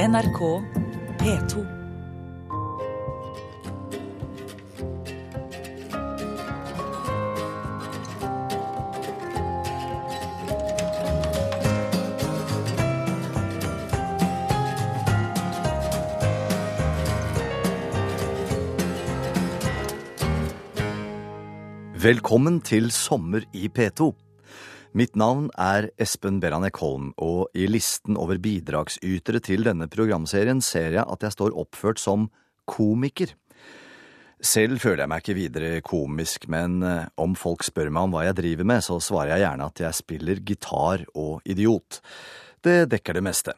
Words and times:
NRK 0.00 0.40
P2. 1.20 1.60
Velkommen 22.00 22.60
til 22.60 22.90
Sommer 22.90 23.40
i 23.52 23.68
P2. 23.78 24.29
Mitt 24.90 25.14
navn 25.14 25.44
er 25.54 25.86
Espen 26.02 26.40
Beranek 26.42 26.80
Holm, 26.82 27.12
og 27.22 27.52
i 27.54 27.68
listen 27.70 28.16
over 28.18 28.40
bidragsytere 28.42 29.38
til 29.46 29.62
denne 29.62 29.86
programserien 29.86 30.58
ser 30.66 30.96
jeg 30.96 31.04
at 31.04 31.22
jeg 31.22 31.36
står 31.36 31.54
oppført 31.62 32.02
som 32.02 32.24
komiker. 32.66 33.36
Selv 34.42 34.80
føler 34.82 35.04
jeg 35.04 35.12
meg 35.12 35.22
ikke 35.22 35.36
videre 35.36 35.84
komisk, 35.86 36.48
men 36.50 36.80
eh, 36.82 37.06
om 37.22 37.36
folk 37.38 37.62
spør 37.62 37.92
meg 37.92 38.08
om 38.08 38.16
hva 38.16 38.24
jeg 38.26 38.38
driver 38.40 38.66
med, 38.66 38.82
så 38.82 38.98
svarer 39.04 39.36
jeg 39.36 39.44
gjerne 39.44 39.70
at 39.70 39.84
jeg 39.84 39.98
spiller 40.00 40.42
gitar 40.50 41.06
og 41.14 41.46
idiot. 41.46 42.00
Det 42.58 42.88
dekker 42.90 43.20
det 43.20 43.24
meste. 43.28 43.54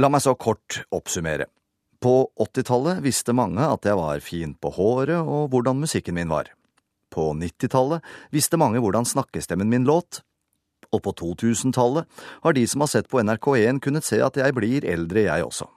La 0.00 0.08
meg 0.08 0.24
så 0.24 0.32
kort 0.32 0.80
oppsummere. 0.94 1.50
På 2.00 2.30
80-tallet 2.40 3.04
visste 3.04 3.36
mange 3.36 3.68
at 3.68 3.84
jeg 3.84 4.00
var 4.00 4.24
fin 4.24 4.56
på 4.56 4.72
håret 4.78 5.20
og 5.20 5.52
hvordan 5.52 5.84
musikken 5.84 6.16
min 6.16 6.32
var. 6.32 6.48
På 7.12 7.30
90-tallet 7.36 8.04
visste 8.32 8.60
mange 8.60 8.80
hvordan 8.80 9.06
snakkestemmen 9.08 9.68
min 9.68 9.84
låt, 9.88 10.22
og 10.92 11.02
på 11.04 11.12
2000-tallet 11.20 12.24
har 12.44 12.56
de 12.56 12.64
som 12.68 12.84
har 12.84 12.90
sett 12.92 13.08
på 13.08 13.20
NRK1 13.22 13.80
kunnet 13.84 14.06
se 14.06 14.20
at 14.24 14.36
jeg 14.36 14.56
blir 14.56 14.86
eldre, 14.88 15.26
jeg 15.28 15.44
også. 15.46 15.68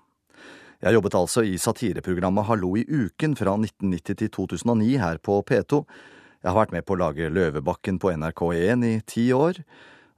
Jeg 0.83 0.97
jobbet 0.97 1.15
altså 1.17 1.43
i 1.47 1.55
satireprogrammet 1.59 2.45
Hallo 2.49 2.73
i 2.77 2.83
uken 2.83 3.35
fra 3.39 3.55
1990 3.57 4.19
til 4.19 4.31
2009 4.35 4.89
her 5.01 5.19
på 5.23 5.39
P2. 5.47 5.81
Jeg 6.43 6.51
har 6.51 6.59
vært 6.59 6.75
med 6.75 6.85
på 6.85 6.93
å 6.93 6.99
lage 6.99 7.31
Løvebakken 7.31 7.99
på 8.01 8.11
NRK1 8.13 8.83
i 8.85 8.95
ti 9.07 9.29
år, 9.33 9.61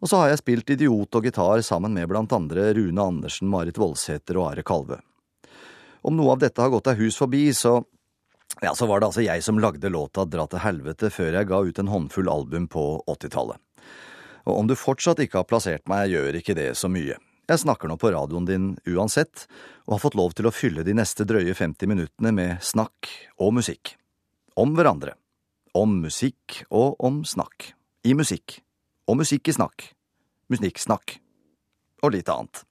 og 0.01 0.09
så 0.09 0.21
har 0.21 0.33
jeg 0.33 0.41
spilt 0.41 0.73
idiot 0.73 1.15
og 1.17 1.29
gitar 1.29 1.61
sammen 1.65 1.93
med 1.95 2.09
blant 2.09 2.33
andre 2.35 2.71
Rune 2.77 3.05
Andersen, 3.05 3.49
Marit 3.49 3.77
Voldsæter 3.79 4.37
og 4.37 4.51
Are 4.51 4.65
Kalve. 4.65 4.99
Om 6.05 6.17
noe 6.17 6.35
av 6.35 6.41
dette 6.41 6.61
har 6.61 6.73
gått 6.73 6.89
deg 6.89 6.99
hus 7.01 7.17
forbi, 7.21 7.47
så 7.55 7.79
ja, 8.61 8.73
så 8.75 8.87
var 8.89 8.99
det 8.99 9.09
altså 9.11 9.21
jeg 9.25 9.43
som 9.45 9.59
lagde 9.61 9.89
låta 9.93 10.25
Dra 10.25 10.47
til 10.49 10.63
helvete 10.63 11.11
før 11.13 11.35
jeg 11.37 11.49
ga 11.49 11.61
ut 11.61 11.79
en 11.79 11.91
håndfull 11.91 12.29
album 12.31 12.67
på 12.71 12.85
80-tallet. 13.05 13.61
Og 14.47 14.61
om 14.61 14.67
du 14.69 14.75
fortsatt 14.79 15.19
ikke 15.21 15.41
har 15.41 15.49
plassert 15.49 15.83
meg, 15.91 16.09
gjør 16.13 16.39
ikke 16.39 16.55
det 16.57 16.71
så 16.79 16.89
mye. 16.89 17.17
Jeg 17.47 17.61
snakker 17.63 17.87
nå 17.87 17.95
på 17.99 18.11
radioen 18.11 18.47
din 18.47 18.67
uansett, 18.87 19.45
og 19.87 19.97
har 19.97 20.03
fått 20.03 20.17
lov 20.19 20.33
til 20.35 20.47
å 20.49 20.53
fylle 20.55 20.83
de 20.87 20.95
neste 20.95 21.27
drøye 21.27 21.53
50 21.55 21.91
minuttene 21.91 22.33
med 22.35 22.63
snakk 22.63 23.11
og 23.43 23.53
musikk. 23.59 23.93
Om 24.59 24.73
hverandre. 24.75 25.13
Om 25.77 25.99
musikk 26.03 26.63
og 26.67 26.97
om 27.03 27.21
snakk. 27.27 27.71
I 28.07 28.15
musikk. 28.17 28.59
Og 29.07 29.19
musikk 29.21 29.51
i 29.51 29.55
snakk. 29.55 29.89
Musikksnakk. 30.51 31.19
Og 32.03 32.15
litt 32.15 32.31
annet. 32.31 32.63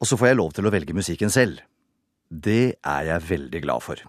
Og 0.00 0.08
så 0.08 0.16
får 0.16 0.30
jeg 0.30 0.40
lov 0.40 0.54
til 0.56 0.66
å 0.66 0.72
velge 0.74 0.96
musikken 0.96 1.30
selv. 1.30 1.60
Det 2.30 2.78
er 2.78 3.10
jeg 3.10 3.28
veldig 3.28 3.62
glad 3.66 3.86
for. 3.86 4.02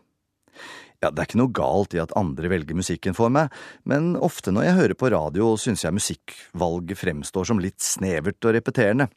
Ja, 1.01 1.09
det 1.09 1.17
er 1.17 1.29
ikke 1.29 1.39
noe 1.41 1.55
galt 1.57 1.95
i 1.97 2.01
at 2.01 2.13
andre 2.19 2.51
velger 2.51 2.77
musikken 2.77 3.15
for 3.17 3.33
meg, 3.33 3.49
men 3.89 4.13
ofte 4.21 4.53
når 4.53 4.67
jeg 4.67 4.77
hører 4.77 4.99
på 4.99 5.09
radio, 5.13 5.55
synes 5.57 5.81
jeg 5.85 5.97
musikkvalget 5.97 6.99
fremstår 6.99 7.47
som 7.49 7.61
litt 7.63 7.81
snevert 7.81 8.45
og 8.45 8.53
repeterende. 8.57 9.07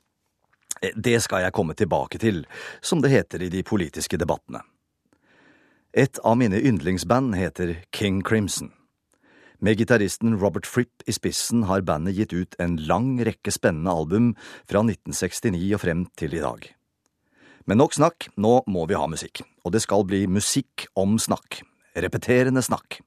Det 0.80 1.18
skal 1.22 1.44
jeg 1.44 1.54
komme 1.54 1.76
tilbake 1.76 2.18
til, 2.20 2.44
som 2.80 3.02
det 3.04 3.12
heter 3.12 3.44
i 3.44 3.50
de 3.52 3.60
politiske 3.66 4.18
debattene. 4.20 4.64
Et 5.94 6.18
av 6.26 6.38
mine 6.40 6.58
yndlingsband 6.58 7.36
heter 7.38 7.76
King 7.94 8.22
Crimson. 8.26 8.72
Med 9.62 9.78
gitaristen 9.78 10.34
Robert 10.40 10.66
Fripp 10.66 11.04
i 11.06 11.12
spissen 11.14 11.62
har 11.68 11.84
bandet 11.86 12.16
gitt 12.18 12.32
ut 12.34 12.56
en 12.58 12.74
lang 12.88 13.14
rekke 13.24 13.52
spennende 13.54 13.92
album 13.92 14.32
fra 14.66 14.82
1969 14.82 15.68
og 15.76 15.84
frem 15.84 16.02
til 16.18 16.34
i 16.34 16.42
dag. 16.42 16.66
Men 17.64 17.80
nok 17.80 17.94
snakk, 17.96 18.28
nå 18.36 18.60
må 18.68 18.84
vi 18.90 18.98
ha 18.98 19.06
musikk, 19.08 19.40
og 19.64 19.72
det 19.72 19.84
skal 19.84 20.04
bli 20.08 20.26
musikk 20.28 20.88
om 21.00 21.16
snakk 21.18 21.62
repeterende 21.94 22.62
snakk. 22.62 23.00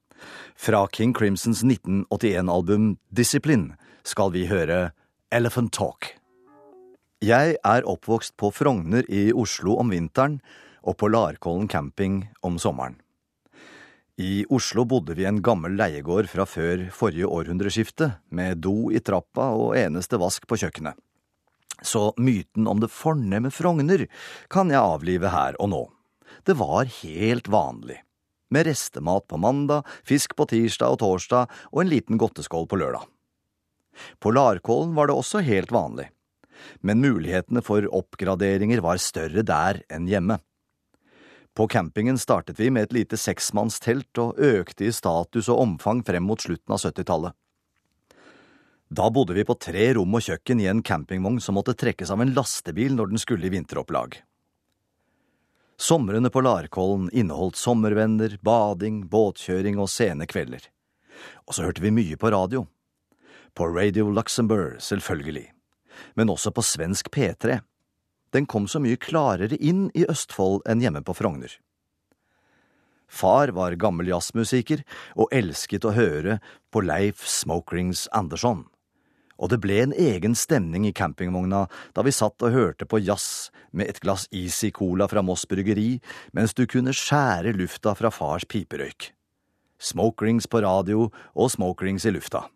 Fra 0.58 0.88
King 0.94 1.14
Crimsons 1.14 1.64
1981-album 1.64 2.96
Discipline 3.10 3.76
skal 4.08 4.32
vi 4.34 4.48
høre 4.50 4.92
Elephant 5.32 5.74
Talk. 5.76 6.14
Jeg 7.22 7.58
er 7.66 7.90
oppvokst 7.90 8.36
på 8.38 8.52
Frogner 8.54 9.06
i 9.10 9.32
Oslo 9.34 9.78
om 9.82 9.92
vinteren 9.94 10.40
og 10.88 10.98
på 11.02 11.10
Larkollen 11.10 11.68
camping 11.68 12.24
om 12.46 12.60
sommeren. 12.62 13.00
I 14.18 14.46
Oslo 14.50 14.86
bodde 14.90 15.14
vi 15.18 15.26
i 15.26 15.30
en 15.30 15.44
gammel 15.46 15.76
leiegård 15.78 16.30
fra 16.32 16.48
før 16.50 16.88
forrige 16.94 17.30
århundreskifte, 17.30 18.16
med 18.34 18.64
do 18.66 18.90
i 18.90 19.02
trappa 19.02 19.52
og 19.54 19.76
eneste 19.78 20.18
vask 20.18 20.48
på 20.50 20.58
kjøkkenet. 20.58 20.98
Så 21.86 22.10
myten 22.18 22.68
om 22.68 22.82
det 22.82 22.90
fornemme 22.94 23.52
Frogner 23.54 24.08
kan 24.54 24.74
jeg 24.74 24.82
avlive 24.82 25.32
her 25.34 25.58
og 25.62 25.72
nå. 25.74 25.84
Det 26.48 26.58
var 26.58 26.90
helt 27.02 27.48
vanlig 27.52 28.02
med 28.50 28.68
restemat 28.68 29.28
på 29.28 29.38
mandag, 29.38 29.84
fisk 30.08 30.36
på 30.36 30.48
tirsdag 30.48 30.96
og 30.96 31.02
torsdag 31.04 31.54
og 31.72 31.82
en 31.82 31.92
liten 31.92 32.20
godteskål 32.20 32.68
på 32.72 32.80
lørdag. 32.80 33.04
På 34.22 34.32
Larkollen 34.32 34.94
var 34.96 35.10
det 35.10 35.18
også 35.18 35.42
helt 35.46 35.72
vanlig, 35.74 36.10
men 36.86 37.02
mulighetene 37.02 37.64
for 37.66 37.88
oppgraderinger 37.92 38.84
var 38.86 39.02
større 39.02 39.44
der 39.46 39.82
enn 39.92 40.08
hjemme. 40.10 40.40
På 41.58 41.66
campingen 41.68 42.20
startet 42.22 42.60
vi 42.60 42.70
med 42.70 42.88
et 42.88 42.94
lite 42.94 43.18
seksmannstelt 43.18 44.20
og 44.22 44.38
økte 44.38 44.86
i 44.86 44.94
status 44.94 45.50
og 45.50 45.64
omfang 45.64 46.04
frem 46.06 46.28
mot 46.30 46.42
slutten 46.42 46.76
av 46.76 46.84
70-tallet. 46.84 47.34
Da 48.90 49.10
bodde 49.12 49.34
vi 49.34 49.44
på 49.44 49.56
tre 49.60 49.90
rom 49.98 50.16
og 50.16 50.24
kjøkken 50.24 50.62
i 50.64 50.70
en 50.72 50.80
campingvogn 50.86 51.42
som 51.44 51.58
måtte 51.60 51.76
trekkes 51.76 52.12
av 52.14 52.22
en 52.24 52.32
lastebil 52.36 52.96
når 52.96 53.12
den 53.12 53.20
skulle 53.20 53.50
i 53.50 53.52
vinteropplag. 53.52 54.22
Somrene 55.78 56.32
på 56.32 56.42
Larkollen 56.42 57.10
inneholdt 57.12 57.60
sommervenner, 57.60 58.38
bading, 58.42 59.04
båtkjøring 59.12 59.78
og 59.78 59.92
sene 59.92 60.26
kvelder. 60.26 60.64
Og 61.46 61.58
så 61.58 61.68
hørte 61.68 61.84
vi 61.84 61.92
mye 61.92 62.18
på 62.18 62.32
radio. 62.32 62.64
På 63.54 63.68
Radio 63.68 64.08
Luxembourg, 64.10 64.80
selvfølgelig. 64.82 65.52
Men 66.16 66.32
også 66.32 66.54
på 66.56 66.64
svensk 66.64 67.12
P3. 67.12 67.60
Den 68.32 68.48
kom 68.48 68.70
så 68.72 68.80
mye 68.80 68.98
klarere 68.98 69.60
inn 69.60 69.90
i 69.98 70.08
Østfold 70.08 70.64
enn 70.70 70.82
hjemme 70.82 71.04
på 71.04 71.16
Frogner. 71.18 71.52
Far 73.08 73.52
var 73.56 73.76
gammel 73.80 74.10
jazzmusiker 74.14 74.82
og 75.16 75.30
elsket 75.36 75.86
å 75.88 75.96
høre 75.96 76.40
på 76.72 76.84
Leif 76.88 77.28
Smokerings 77.28 78.08
Andersson 78.16 78.66
og 79.38 79.52
det 79.52 79.60
ble 79.62 79.80
en 79.84 79.94
egen 79.94 80.36
stemning 80.38 80.88
i 80.88 80.94
campingvogna 80.96 81.66
da 81.96 82.06
vi 82.06 82.14
satt 82.16 82.42
og 82.46 82.54
hørte 82.54 82.88
på 82.90 83.00
jazz 83.04 83.50
med 83.72 83.90
et 83.92 84.02
glass 84.02 84.28
Easy 84.32 84.72
Cola 84.74 85.08
fra 85.10 85.24
Moss 85.26 85.46
bryggeri 85.50 85.98
mens 86.38 86.56
du 86.58 86.66
kunne 86.70 86.96
skjære 86.96 87.54
lufta 87.58 87.94
fra 87.98 88.12
fars 88.14 88.48
piperøyk. 88.50 89.12
Smokerings 89.78 90.50
på 90.50 90.64
radio 90.66 91.10
og 91.38 91.52
smokerings 91.54 92.08
i 92.10 92.16
lufta. 92.16 92.48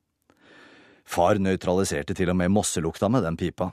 Far 1.06 1.38
nøytraliserte 1.38 2.16
til 2.18 2.32
og 2.34 2.40
med 2.40 2.54
mosselukta 2.54 3.10
med 3.12 3.26
den 3.28 3.38
pipa. 3.38 3.72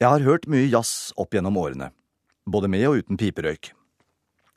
Jeg 0.00 0.08
har 0.08 0.24
hørt 0.24 0.48
mye 0.50 0.70
jazz 0.70 1.12
opp 1.20 1.34
gjennom 1.34 1.58
årene, 1.60 1.92
både 2.48 2.70
med 2.72 2.86
og 2.88 3.02
uten 3.02 3.18
piperøyk, 3.20 3.70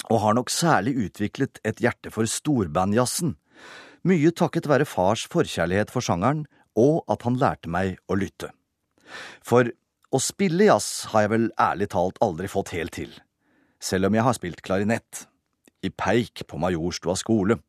og 0.09 0.21
har 0.23 0.37
nok 0.37 0.49
særlig 0.49 0.95
utviklet 1.05 1.59
et 1.67 1.81
hjerte 1.83 2.09
for 2.13 2.25
storbandjazzen, 2.29 3.35
mye 4.05 4.31
takket 4.37 4.69
være 4.69 4.87
fars 4.89 5.25
forkjærlighet 5.29 5.91
for 5.93 6.05
sjangeren 6.05 6.45
og 6.79 7.03
at 7.11 7.25
han 7.27 7.39
lærte 7.41 7.71
meg 7.71 7.99
å 8.11 8.17
lytte. 8.19 8.51
For 9.45 9.69
å 10.11 10.21
spille 10.21 10.69
jazz 10.69 11.07
har 11.11 11.25
jeg 11.25 11.33
vel 11.35 11.47
ærlig 11.61 11.89
talt 11.93 12.19
aldri 12.23 12.49
fått 12.51 12.73
helt 12.75 12.95
til, 12.97 13.13
selv 13.79 14.09
om 14.09 14.17
jeg 14.17 14.27
har 14.27 14.37
spilt 14.37 14.63
klarinett, 14.65 15.25
i 15.85 15.91
peik 15.91 16.45
på 16.49 16.59
Majorstua 16.61 17.17
skole, 17.19 17.59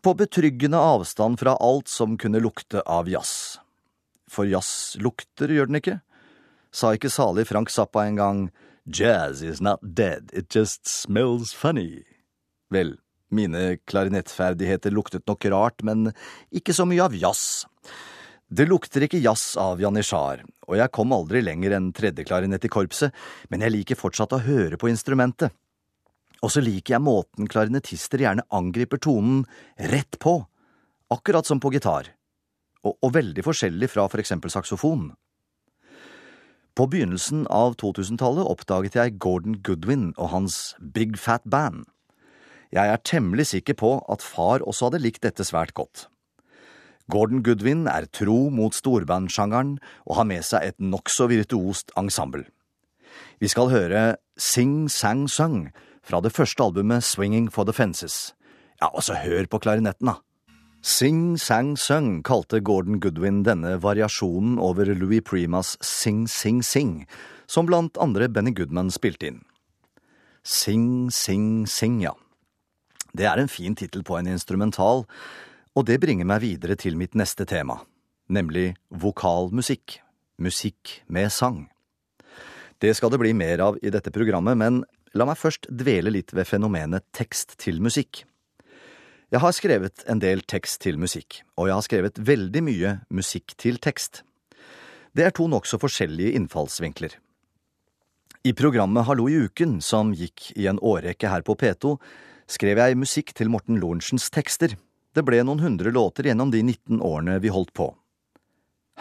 på 0.00 0.14
betryggende 0.16 0.78
avstand 0.78 1.40
fra 1.40 1.56
alt 1.60 1.90
som 1.90 2.18
kunne 2.20 2.40
lukte 2.40 2.84
av 2.86 3.10
jazz. 3.10 3.58
For 4.30 4.48
jazz 4.48 4.94
lukter, 5.02 5.50
gjør 5.50 5.68
den 5.68 5.80
ikke? 5.80 5.98
Sa 6.74 6.94
ikke 6.94 7.12
salig 7.12 7.46
Frank 7.48 7.70
Zappa 7.70 8.06
en 8.06 8.18
gang, 8.18 8.44
Jazz 8.86 9.40
is 9.42 9.62
not 9.62 9.94
dead, 9.94 10.30
it 10.34 10.50
just 10.50 10.86
smells 10.86 11.54
funny. 11.54 12.04
Vel, 12.70 12.98
mine 13.34 13.78
klarinettferdigheter 13.90 14.94
luktet 14.94 15.26
nok 15.28 15.46
rart, 15.52 15.84
men 15.86 16.10
ikke 16.54 16.74
så 16.76 16.86
mye 16.88 17.04
av 17.04 17.16
jazz. 17.18 17.64
Det 18.54 18.66
lukter 18.68 19.06
ikke 19.06 19.22
jazz 19.24 19.56
av 19.60 19.80
janitsjar, 19.82 20.44
og 20.68 20.78
jeg 20.78 20.92
kom 20.94 21.12
aldri 21.16 21.42
lenger 21.42 21.74
enn 21.76 21.92
tredjeklarinett 21.96 22.66
i 22.68 22.70
korpset, 22.72 23.14
men 23.50 23.64
jeg 23.64 23.74
liker 23.74 23.98
fortsatt 23.98 24.36
å 24.36 24.42
høre 24.44 24.78
på 24.78 24.90
instrumentet. 24.92 25.54
Og 26.44 26.52
så 26.52 26.60
liker 26.60 26.96
jeg 26.96 27.04
måten 27.06 27.48
klarinettister 27.48 28.20
gjerne 28.20 28.44
angriper 28.52 29.00
tonen 29.00 29.42
rett 29.90 30.18
på, 30.20 30.36
akkurat 31.14 31.48
som 31.48 31.60
på 31.62 31.72
gitar, 31.74 32.12
og, 32.84 32.98
og 33.00 33.14
veldig 33.16 33.44
forskjellig 33.46 33.88
fra 33.90 34.06
for 34.12 34.20
eksempel 34.20 34.52
saksofon. 34.52 35.08
På 36.74 36.88
begynnelsen 36.90 37.46
av 37.54 37.76
2000-tallet 37.78 38.48
oppdaget 38.50 38.96
jeg 38.98 39.18
Gordon 39.22 39.60
Goodwin 39.62 40.08
og 40.18 40.32
hans 40.32 40.74
Big 40.82 41.14
Fat 41.22 41.44
Band. 41.46 41.86
Jeg 42.74 42.90
er 42.90 43.02
temmelig 43.06 43.52
sikker 43.52 43.76
på 43.78 43.92
at 44.10 44.24
far 44.24 44.64
også 44.66 44.88
hadde 44.88 45.04
likt 45.04 45.22
dette 45.22 45.46
svært 45.46 45.76
godt. 45.78 46.08
Gordon 47.12 47.42
Goodwin 47.44 47.84
er 47.86 48.08
tro 48.10 48.48
mot 48.50 48.74
storbandsjangeren 48.74 49.76
og 50.08 50.16
har 50.18 50.26
med 50.26 50.42
seg 50.42 50.64
et 50.66 50.78
nokså 50.82 51.28
virtuost 51.30 51.92
ensemble. 52.00 52.48
Vi 53.38 53.50
skal 53.52 53.70
høre 53.70 54.02
Sing 54.40 54.88
Sang 54.90 55.28
Sung 55.30 55.68
fra 56.02 56.18
det 56.24 56.32
første 56.34 56.64
albumet 56.64 57.04
Swinging 57.04 57.46
for 57.52 57.68
the 57.68 57.76
Fences. 57.76 58.32
Ja, 58.80 58.88
og 58.90 59.04
så 59.06 59.20
hør 59.20 59.46
på 59.46 59.60
klarinetten, 59.62 60.10
da. 60.10 60.18
Sing 60.82 61.38
Sang 61.38 61.76
Sung 61.78 62.24
kalte 62.26 62.58
Gordon 62.60 62.98
Goodwin 63.00 63.44
denne 63.46 63.76
variasjonen 63.84 64.58
over 64.58 64.90
Louis 64.98 65.22
Primas 65.22 65.76
Sing 65.80 66.26
Sing 66.26 66.64
Sing, 66.64 67.04
som 67.46 67.70
blant 67.70 68.00
andre 68.02 68.28
Benny 68.28 68.52
Goodman 68.56 68.90
spilte 68.90 69.30
inn. 69.30 69.40
Sing 70.42 71.12
Sing 71.14 71.68
Sing, 71.70 72.02
ja. 72.02 72.16
Det 73.14 73.26
er 73.30 73.38
en 73.38 73.50
fin 73.50 73.76
tittel 73.78 74.02
på 74.02 74.16
en 74.18 74.26
instrumental, 74.26 75.04
og 75.74 75.86
det 75.86 76.00
bringer 76.02 76.26
meg 76.26 76.42
videre 76.42 76.74
til 76.78 76.98
mitt 76.98 77.14
neste 77.14 77.46
tema, 77.46 77.78
nemlig 78.26 78.72
vokalmusikk, 78.90 80.00
musikk 80.42 80.98
med 81.06 81.30
sang. 81.30 81.64
Det 82.82 82.90
skal 82.98 83.12
det 83.14 83.20
bli 83.22 83.30
mer 83.38 83.62
av 83.62 83.78
i 83.82 83.92
dette 83.94 84.10
programmet, 84.10 84.58
men 84.58 84.82
la 85.14 85.28
meg 85.28 85.38
først 85.38 85.70
dvele 85.70 86.10
litt 86.10 86.34
ved 86.34 86.48
fenomenet 86.50 87.06
tekst 87.14 87.54
til 87.62 87.78
musikk. 87.82 88.24
Jeg 89.30 89.42
har 89.42 89.54
skrevet 89.54 90.02
en 90.10 90.20
del 90.22 90.42
tekst 90.46 90.82
til 90.82 90.98
musikk, 90.98 91.40
og 91.54 91.70
jeg 91.70 91.78
har 91.78 91.86
skrevet 91.86 92.18
veldig 92.18 92.62
mye 92.66 92.96
musikk 93.14 93.54
til 93.58 93.78
tekst. 93.82 94.24
Det 95.14 95.22
er 95.22 95.34
to 95.34 95.46
nokså 95.46 95.78
forskjellige 95.78 96.34
innfallsvinkler. 96.34 97.14
I 98.44 98.52
programmet 98.58 99.06
Hallo 99.06 99.30
i 99.30 99.38
uken, 99.46 99.78
som 99.80 100.12
gikk 100.12 100.50
i 100.58 100.66
en 100.68 100.82
årrekke 100.82 101.30
her 101.30 101.46
på 101.46 101.54
P2, 101.56 101.94
skrev 102.50 102.80
jeg 102.80 102.98
musikk 102.98 103.32
til 103.36 103.50
Morten 103.52 103.80
Lorentzens 103.80 104.30
tekster. 104.32 104.76
Det 105.14 105.24
ble 105.24 105.42
noen 105.46 105.62
hundre 105.62 105.92
låter 105.94 106.28
gjennom 106.28 106.50
de 106.52 106.62
19 106.62 107.00
årene 107.04 107.38
vi 107.42 107.52
holdt 107.54 107.72
på. 107.76 107.92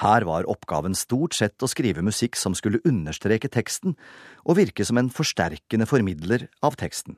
Her 0.02 0.26
var 0.26 0.48
oppgaven 0.50 0.96
stort 0.98 1.36
sett 1.38 1.62
å 1.62 1.70
skrive 1.70 2.02
musikk 2.06 2.38
som 2.40 2.56
skulle 2.58 2.82
understreke 2.88 3.52
teksten 3.52 3.94
og 4.42 4.58
virke 4.58 4.86
som 4.86 4.98
en 4.98 5.12
forsterkende 5.14 5.86
formidler 5.90 6.48
av 6.66 6.78
teksten. 6.80 7.18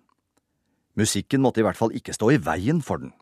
Musikken 0.99 1.43
måtte 1.43 1.61
i 1.61 1.67
hvert 1.67 1.79
fall 1.79 1.95
ikke 1.95 2.15
stå 2.15 2.33
i 2.35 2.41
veien 2.41 2.81
for 2.83 3.03
den. 3.03 3.13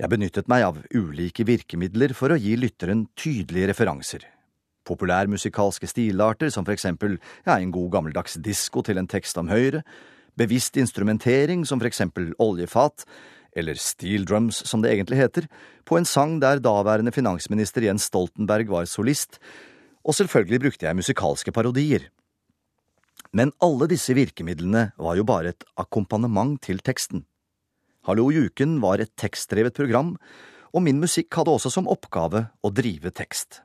Jeg 0.00 0.12
benyttet 0.12 0.48
meg 0.48 0.64
av 0.64 0.78
ulike 0.96 1.44
virkemidler 1.44 2.14
for 2.16 2.32
å 2.32 2.38
gi 2.40 2.54
lytteren 2.56 3.06
tydelige 3.20 3.72
referanser. 3.72 4.24
Populærmusikalske 4.88 5.88
stilarter 5.88 6.48
som 6.52 6.64
for 6.64 6.72
eksempel 6.72 7.18
ja, 7.44 7.58
en 7.58 7.72
god 7.72 7.90
gammeldags 7.96 8.38
disko 8.40 8.84
til 8.84 9.00
en 9.00 9.08
tekst 9.10 9.36
om 9.40 9.52
Høyre, 9.52 9.84
bevisst 10.40 10.78
instrumentering 10.80 11.66
som 11.68 11.80
for 11.80 11.90
eksempel 11.90 12.32
oljefat, 12.40 13.04
eller 13.56 13.78
steel 13.80 14.24
drums 14.28 14.62
som 14.66 14.82
det 14.82 14.92
egentlig 14.94 15.18
heter, 15.20 15.48
på 15.84 15.98
en 15.98 16.06
sang 16.08 16.38
der 16.42 16.62
daværende 16.62 17.12
finansminister 17.12 17.84
Jens 17.84 18.08
Stoltenberg 18.08 18.70
var 18.70 18.88
solist, 18.88 19.40
og 20.06 20.16
selvfølgelig 20.16 20.62
brukte 20.64 20.86
jeg 20.86 20.96
musikalske 20.96 21.52
parodier. 21.52 22.08
Men 23.36 23.52
alle 23.62 23.86
disse 23.90 24.14
virkemidlene 24.16 24.90
var 24.98 25.18
jo 25.18 25.26
bare 25.26 25.52
et 25.52 25.66
akkompagnement 25.78 26.56
til 26.62 26.80
teksten. 26.82 27.26
Hallo 28.08 28.30
Juken 28.32 28.78
var 28.82 29.02
et 29.02 29.12
tekstdrevet 29.20 29.76
program, 29.76 30.14
og 30.72 30.82
min 30.86 31.02
musikk 31.02 31.34
hadde 31.36 31.52
også 31.52 31.72
som 31.74 31.90
oppgave 31.90 32.46
å 32.62 32.70
drive 32.72 33.12
tekst. 33.12 33.60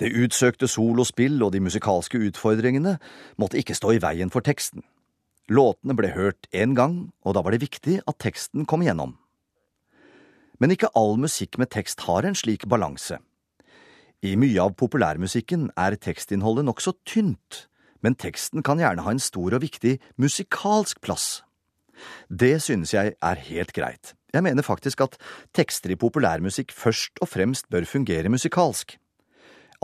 Det 0.00 0.12
utsøkte 0.12 0.68
solospill 0.68 1.40
og 1.44 1.54
de 1.54 1.62
musikalske 1.64 2.20
utfordringene 2.28 2.96
måtte 3.40 3.60
ikke 3.60 3.76
stå 3.76 3.94
i 3.96 4.02
veien 4.02 4.32
for 4.32 4.44
teksten. 4.44 4.84
Låtene 5.46 5.94
ble 5.94 6.10
hørt 6.10 6.48
én 6.50 6.74
gang, 6.74 7.12
og 7.22 7.36
da 7.36 7.42
var 7.44 7.54
det 7.54 7.62
viktig 7.62 8.00
at 8.02 8.18
teksten 8.18 8.66
kom 8.66 8.82
igjennom. 8.82 9.14
Men 10.58 10.72
ikke 10.72 10.90
all 10.96 11.14
musikk 11.20 11.58
med 11.60 11.70
tekst 11.70 12.02
har 12.08 12.26
en 12.26 12.34
slik 12.34 12.66
balanse. 12.66 13.20
I 14.24 14.34
mye 14.40 14.58
av 14.58 14.74
populærmusikken 14.80 15.68
er 15.78 15.98
tekstinnholdet 16.00 16.66
nokså 16.66 16.96
tynt, 17.06 17.66
men 18.02 18.16
teksten 18.18 18.64
kan 18.66 18.80
gjerne 18.80 19.04
ha 19.04 19.12
en 19.12 19.22
stor 19.22 19.54
og 19.54 19.62
viktig 19.62 19.98
musikalsk 20.18 21.02
plass. 21.04 21.42
Det 22.28 22.56
synes 22.64 22.92
jeg 22.96 23.14
er 23.14 23.42
helt 23.48 23.72
greit. 23.76 24.14
Jeg 24.34 24.44
mener 24.44 24.66
faktisk 24.66 25.00
at 25.04 25.16
tekster 25.56 25.94
i 25.94 26.00
populærmusikk 26.00 26.74
først 26.74 27.22
og 27.22 27.30
fremst 27.30 27.70
bør 27.72 27.86
fungere 27.88 28.32
musikalsk. 28.32 28.98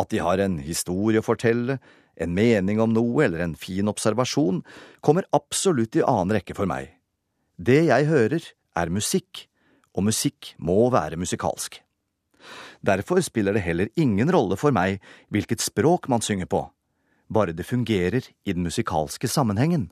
At 0.00 0.10
de 0.10 0.20
har 0.24 0.40
en 0.40 0.58
historie 0.64 1.20
å 1.20 1.24
fortelle, 1.24 1.78
en 2.16 2.34
mening 2.34 2.80
om 2.80 2.92
noe 2.92 3.24
eller 3.24 3.44
en 3.44 3.54
fin 3.58 3.88
observasjon, 3.88 4.62
kommer 5.00 5.28
absolutt 5.32 5.96
i 5.96 6.04
annen 6.04 6.36
rekke 6.38 6.56
for 6.56 6.68
meg. 6.68 6.92
Det 7.56 7.84
jeg 7.88 8.08
hører, 8.10 8.44
er 8.76 8.92
musikk, 8.92 9.46
og 9.92 10.06
musikk 10.08 10.54
må 10.58 10.86
være 10.92 11.18
musikalsk. 11.20 11.80
Derfor 12.82 13.20
spiller 13.22 13.54
det 13.54 13.62
heller 13.62 13.90
ingen 13.94 14.32
rolle 14.32 14.56
for 14.58 14.74
meg 14.74 15.02
hvilket 15.30 15.62
språk 15.62 16.08
man 16.10 16.24
synger 16.24 16.48
på, 16.50 16.64
bare 17.32 17.54
det 17.54 17.68
fungerer 17.68 18.26
i 18.44 18.52
den 18.52 18.64
musikalske 18.66 19.28
sammenhengen. 19.30 19.90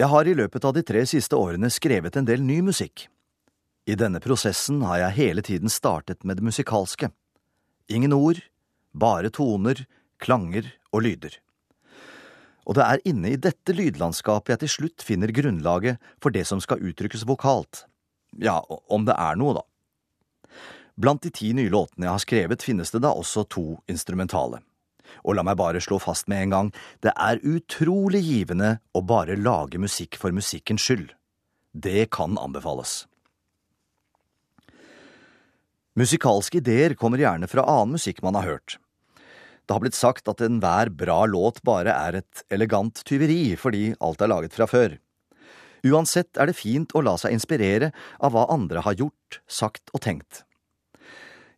Jeg 0.00 0.08
har 0.08 0.26
i 0.26 0.34
løpet 0.34 0.64
av 0.64 0.72
de 0.74 0.82
tre 0.82 1.04
siste 1.06 1.36
årene 1.36 1.68
skrevet 1.70 2.16
en 2.16 2.26
del 2.26 2.42
ny 2.42 2.62
musikk. 2.64 3.06
I 3.86 3.94
denne 3.98 4.22
prosessen 4.22 4.80
har 4.86 4.98
jeg 5.02 5.18
hele 5.18 5.42
tiden 5.44 5.70
startet 5.70 6.24
med 6.24 6.38
det 6.38 6.46
musikalske. 6.46 7.10
Ingen 7.90 8.14
ord, 8.16 8.40
bare 8.94 9.30
toner, 9.30 9.84
klanger 10.22 10.68
og 10.92 11.04
lyder. 11.06 11.36
Og 12.62 12.78
det 12.78 12.84
er 12.86 13.02
inne 13.10 13.32
i 13.32 13.40
dette 13.40 13.74
lydlandskapet 13.74 14.54
jeg 14.54 14.62
til 14.62 14.72
slutt 14.76 15.04
finner 15.04 15.34
grunnlaget 15.34 15.98
for 16.22 16.34
det 16.34 16.44
som 16.46 16.62
skal 16.62 16.82
uttrykkes 16.82 17.26
vokalt. 17.26 17.84
Ja, 18.38 18.60
om 18.88 19.06
det 19.08 19.16
er 19.18 19.38
noe, 19.38 19.58
da. 19.58 19.64
Blant 20.94 21.24
de 21.24 21.32
ti 21.34 21.50
nye 21.56 21.72
låtene 21.72 22.06
jeg 22.06 22.14
har 22.14 22.22
skrevet, 22.22 22.62
finnes 22.62 22.92
det 22.94 23.02
da 23.02 23.10
også 23.16 23.46
to 23.50 23.64
instrumentale. 23.90 24.60
Og 25.26 25.36
la 25.36 25.44
meg 25.44 25.58
bare 25.60 25.82
slå 25.82 25.98
fast 26.00 26.28
med 26.30 26.46
en 26.46 26.54
gang, 26.54 26.70
det 27.04 27.12
er 27.16 27.42
utrolig 27.42 28.22
givende 28.24 28.76
å 28.94 29.02
bare 29.04 29.36
lage 29.36 29.80
musikk 29.82 30.16
for 30.20 30.34
musikkens 30.34 30.84
skyld. 30.86 31.10
Det 31.72 32.10
kan 32.12 32.38
anbefales. 32.38 33.06
Musikalske 35.98 36.62
ideer 36.62 36.94
kommer 36.96 37.20
gjerne 37.20 37.48
fra 37.50 37.66
annen 37.68 37.98
musikk 37.98 38.22
man 38.24 38.38
har 38.38 38.48
hørt. 38.48 38.78
Det 39.66 39.76
har 39.76 39.82
blitt 39.84 39.98
sagt 39.98 40.28
at 40.28 40.42
enhver 40.44 40.90
bra 40.90 41.22
låt 41.30 41.62
bare 41.66 41.94
er 41.94 42.20
et 42.22 42.44
elegant 42.52 43.04
tyveri 43.08 43.54
fordi 43.58 43.92
alt 44.02 44.22
er 44.22 44.32
laget 44.32 44.56
fra 44.56 44.66
før. 44.70 44.98
Uansett 45.82 46.38
er 46.38 46.50
det 46.50 46.58
fint 46.58 46.94
å 46.94 47.02
la 47.02 47.16
seg 47.18 47.34
inspirere 47.34 47.90
av 48.22 48.34
hva 48.34 48.46
andre 48.54 48.84
har 48.86 48.98
gjort, 48.98 49.40
sagt 49.50 49.90
og 49.94 50.02
tenkt. 50.04 50.44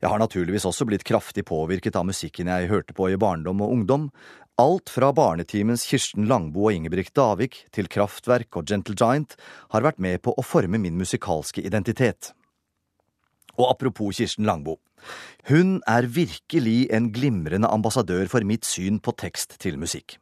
Jeg 0.04 0.12
har 0.12 0.20
naturligvis 0.20 0.66
også 0.68 0.84
blitt 0.88 1.04
kraftig 1.08 1.46
påvirket 1.49 1.96
av 1.96 2.04
musikken 2.08 2.50
jeg 2.52 2.68
hørte 2.68 2.96
på 2.96 3.08
i 3.08 3.18
barndom 3.20 3.62
og 3.64 3.73
ungdom, 3.73 4.11
alt 4.61 4.92
fra 4.92 5.08
barnetimens 5.16 5.87
Kirsten 5.88 6.28
Langbo 6.30 6.68
og 6.68 6.76
Ingebrigt 6.76 7.14
Davik 7.16 7.62
til 7.75 7.88
Kraftverk 7.90 8.61
og 8.61 8.68
Gentle 8.68 8.94
Giant 8.94 9.32
har 9.73 9.84
vært 9.87 10.02
med 10.04 10.20
på 10.23 10.34
å 10.37 10.44
forme 10.44 10.78
min 10.78 11.00
musikalske 11.00 11.64
identitet. 11.64 12.34
Og 13.58 13.70
apropos 13.70 14.16
Kirsten 14.16 14.46
Langbo, 14.49 14.78
hun 15.50 15.80
er 15.87 16.08
virkelig 16.08 16.88
en 16.94 17.11
glimrende 17.12 17.68
ambassadør 17.68 18.28
for 18.32 18.46
mitt 18.46 18.64
syn 18.64 19.00
på 19.04 19.12
tekst 19.20 19.58
til 19.62 19.76
musikk. 19.78 20.16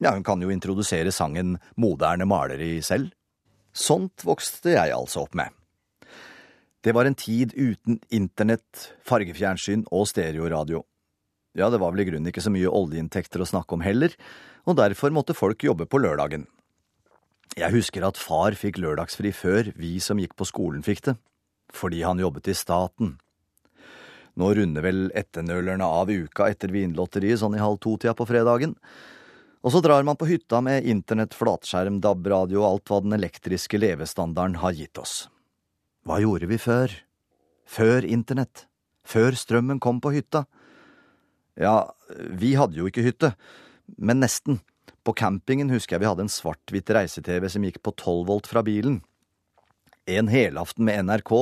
Ja, 0.00 0.14
hun 0.14 0.24
kan 0.24 0.40
jo 0.40 0.52
introdusere 0.52 1.12
sangen 1.12 1.58
Moderne 1.76 2.24
maleri 2.24 2.78
selv. 2.82 3.10
Sånt 3.72 4.24
vokste 4.24 4.76
jeg 4.76 4.94
altså 4.94 5.26
opp 5.26 5.36
med. 5.36 5.50
Det 6.80 6.94
var 6.96 7.04
en 7.04 7.18
tid 7.18 7.52
uten 7.58 7.98
internett, 8.08 8.94
fargefjernsyn 9.04 9.84
og 9.92 10.08
stereoradio. 10.08 10.86
Ja, 11.52 11.68
det 11.68 11.80
var 11.82 11.92
vel 11.92 12.06
i 12.06 12.08
grunnen 12.08 12.30
ikke 12.30 12.40
så 12.40 12.52
mye 12.54 12.70
oljeinntekter 12.70 13.42
å 13.42 13.48
snakke 13.48 13.76
om 13.76 13.84
heller, 13.84 14.14
og 14.64 14.78
derfor 14.78 15.12
måtte 15.12 15.36
folk 15.36 15.66
jobbe 15.66 15.84
på 15.90 16.00
lørdagen. 16.00 16.46
Jeg 17.58 17.74
husker 17.74 18.06
at 18.06 18.20
far 18.20 18.54
fikk 18.56 18.78
lørdagsfri 18.80 19.34
før 19.34 19.72
vi 19.76 19.98
som 20.00 20.20
gikk 20.22 20.36
på 20.38 20.46
skolen 20.48 20.86
fikk 20.86 21.02
det, 21.10 21.16
fordi 21.76 22.02
han 22.02 22.20
jobbet 22.22 22.50
i 22.50 22.56
staten. 22.56 23.16
Nå 24.38 24.50
runder 24.54 24.84
vel 24.84 25.08
etternølerne 25.16 25.84
av 25.84 26.10
uka 26.10 26.48
etter 26.50 26.72
Vinlotteriet 26.72 27.42
sånn 27.42 27.56
i 27.58 27.62
halv 27.62 27.80
to-tida 27.82 28.14
på 28.16 28.28
fredagen, 28.28 28.76
og 29.60 29.74
så 29.74 29.82
drar 29.84 30.06
man 30.06 30.16
på 30.16 30.28
hytta 30.30 30.62
med 30.64 30.86
internett, 30.88 31.34
flatskjerm, 31.36 31.98
DAB-radio 32.00 32.62
og 32.62 32.68
alt 32.68 32.92
hva 32.92 33.00
den 33.04 33.16
elektriske 33.18 33.80
levestandarden 33.80 34.56
har 34.62 34.72
gitt 34.72 35.00
oss. 35.00 35.26
Hva 36.08 36.16
gjorde 36.22 36.48
vi 36.48 36.56
før? 36.56 36.94
Før 37.68 38.06
internett? 38.08 38.64
Før 39.04 39.36
strømmen 39.36 39.80
kom 39.82 40.00
på 40.00 40.14
hytta? 40.14 40.46
Ja, 41.60 41.92
vi 42.40 42.54
hadde 42.56 42.78
jo 42.80 42.88
ikke 42.88 43.04
hytte, 43.04 43.34
men 43.98 44.22
nesten. 44.24 44.62
På 45.04 45.12
campingen 45.16 45.72
husker 45.72 45.96
jeg 45.96 46.04
vi 46.04 46.08
hadde 46.08 46.24
en 46.24 46.32
svart-hvitt 46.32 46.92
reise-TV 46.96 47.48
som 47.52 47.64
gikk 47.64 47.80
på 47.84 47.92
12 47.92 48.24
volt 48.28 48.48
fra 48.48 48.64
bilen. 48.64 49.00
En 50.10 50.30
helaften 50.32 50.86
med 50.88 51.06
NRK 51.06 51.32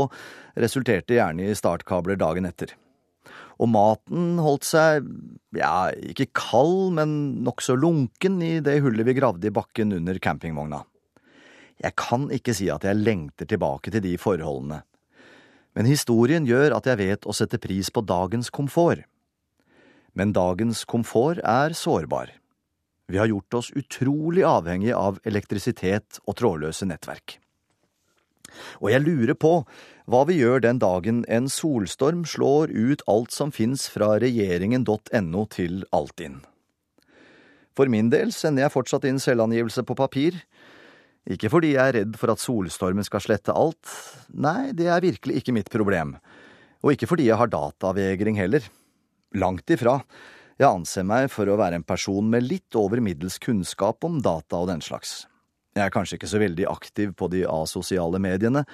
resulterte 0.59 1.17
gjerne 1.17 1.49
i 1.49 1.57
startkabler 1.57 2.19
dagen 2.21 2.49
etter. 2.49 2.75
og 3.59 3.67
maten 3.73 4.39
holdt 4.39 4.67
seg, 4.69 5.07
ja, 5.59 5.91
ikke 5.91 6.29
kald, 6.31 6.93
men 6.95 7.11
nokså 7.43 7.75
lunken 7.75 8.37
i 8.45 8.61
det 8.63 8.77
hullet 8.85 9.09
vi 9.09 9.17
gravde 9.19 9.51
i 9.51 9.55
bakken 9.55 9.97
under 9.97 10.21
campingvogna. 10.23 10.85
Jeg 11.83 11.95
kan 11.99 12.29
ikke 12.35 12.55
si 12.55 12.69
at 12.71 12.87
jeg 12.87 12.99
lengter 12.99 13.51
tilbake 13.51 13.91
til 13.91 14.05
de 14.05 14.15
forholdene, 14.19 14.85
men 15.75 15.91
historien 15.91 16.47
gjør 16.47 16.77
at 16.79 16.87
jeg 16.91 16.99
vet 16.99 17.27
å 17.27 17.35
sette 17.35 17.61
pris 17.63 17.91
på 17.91 18.03
dagens 18.07 18.51
komfort. 18.51 19.05
Men 20.19 20.33
dagens 20.35 20.83
komfort 20.89 21.39
er 21.47 21.75
sårbar. 21.79 22.33
Vi 23.09 23.21
har 23.21 23.31
gjort 23.31 23.61
oss 23.61 23.71
utrolig 23.79 24.43
avhengig 24.47 24.91
av 24.97 25.21
elektrisitet 25.29 26.19
og 26.27 26.35
trådløse 26.41 26.89
nettverk. 26.89 27.39
Og 28.83 28.93
jeg 28.93 29.05
lurer 29.05 29.37
på 29.39 29.63
hva 30.09 30.23
vi 30.29 30.39
gjør 30.41 30.63
den 30.65 30.81
dagen 30.81 31.25
en 31.29 31.51
solstorm 31.53 32.25
slår 32.29 32.73
ut 32.73 33.05
alt 33.11 33.35
som 33.35 33.53
fins 33.53 33.89
fra 33.93 34.15
regjeringen.no 34.23 35.45
til 35.53 35.83
Altinn. 35.93 36.41
For 37.77 37.91
min 37.93 38.09
del 38.11 38.33
sender 38.35 38.65
jeg 38.65 38.75
fortsatt 38.75 39.05
inn 39.07 39.21
selvangivelse 39.23 39.85
på 39.87 39.95
papir. 39.99 40.41
Ikke 41.29 41.51
fordi 41.53 41.75
jeg 41.77 41.85
er 41.85 41.97
redd 42.01 42.17
for 42.19 42.33
at 42.33 42.43
solstormen 42.43 43.07
skal 43.07 43.23
slette 43.23 43.55
alt, 43.55 43.93
nei, 44.33 44.73
det 44.73 44.89
er 44.89 45.05
virkelig 45.05 45.43
ikke 45.43 45.55
mitt 45.55 45.71
problem. 45.71 46.17
Og 46.83 46.95
ikke 46.95 47.09
fordi 47.11 47.29
jeg 47.29 47.39
har 47.39 47.53
datavegring 47.53 48.39
heller. 48.41 48.65
Langt 49.37 49.69
ifra. 49.71 49.99
Jeg 50.59 50.73
anser 50.73 51.05
meg 51.07 51.29
for 51.31 51.47
å 51.47 51.59
være 51.61 51.79
en 51.79 51.87
person 51.87 52.27
med 52.33 52.49
litt 52.49 52.75
over 52.79 53.03
middels 53.05 53.37
kunnskap 53.43 54.03
om 54.09 54.23
data 54.25 54.59
og 54.59 54.73
den 54.73 54.83
slags. 54.83 55.21
Jeg 55.79 55.87
er 55.87 55.95
kanskje 55.95 56.19
ikke 56.19 56.31
så 56.31 56.41
veldig 56.43 56.67
aktiv 56.71 57.15
på 57.15 57.31
de 57.31 57.45
asosiale 57.47 58.19
mediene, 58.23 58.65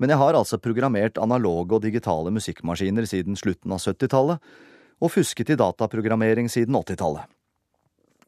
men 0.00 0.12
jeg 0.12 0.20
har 0.20 0.36
altså 0.36 0.58
programmert 0.60 1.20
analoge 1.20 1.76
og 1.76 1.84
digitale 1.84 2.32
musikkmaskiner 2.32 3.06
siden 3.08 3.36
slutten 3.36 3.72
av 3.76 3.82
70-tallet, 3.84 4.40
og 4.96 5.12
fusket 5.12 5.52
i 5.52 5.58
dataprogrammering 5.60 6.48
siden 6.52 6.76
80-tallet. 6.76 7.28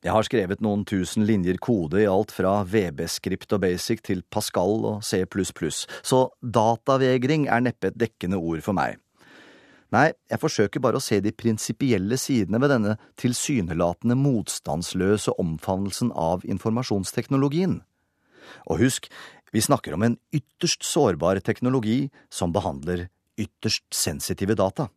Jeg 0.04 0.14
har 0.14 0.26
skrevet 0.28 0.60
noen 0.62 0.84
tusen 0.86 1.24
linjer 1.26 1.56
kode 1.58 1.98
i 2.04 2.06
alt 2.06 2.30
fra 2.30 2.60
VB-skript 2.62 3.56
og 3.56 3.64
basic 3.64 4.04
til 4.06 4.22
Pascal 4.30 4.84
og 4.86 5.02
C++, 5.02 5.24
så 5.26 6.20
datavegring 6.38 7.48
er 7.50 7.64
neppe 7.64 7.90
et 7.90 7.98
dekkende 7.98 8.38
ord 8.38 8.62
for 8.62 8.78
meg. 8.78 9.00
Nei, 9.90 10.12
jeg 10.28 10.42
forsøker 10.42 10.82
bare 10.84 11.00
å 11.00 11.02
se 11.02 11.18
de 11.24 11.32
prinsipielle 11.32 12.18
sidene 12.20 12.60
ved 12.60 12.74
denne 12.74 12.94
tilsynelatende 13.18 14.18
motstandsløse 14.20 15.32
omfavnelsen 15.40 16.12
av 16.12 16.44
informasjonsteknologien. 16.44 17.80
Og 18.68 18.82
husk, 18.82 19.08
vi 19.52 19.64
snakker 19.64 19.94
om 19.96 20.04
en 20.04 20.16
ytterst 20.34 20.84
sårbar 20.84 21.40
teknologi 21.40 22.08
som 22.30 22.52
behandler 22.52 23.08
ytterst 23.38 23.86
sensitive 23.94 24.56
data. 24.58 24.88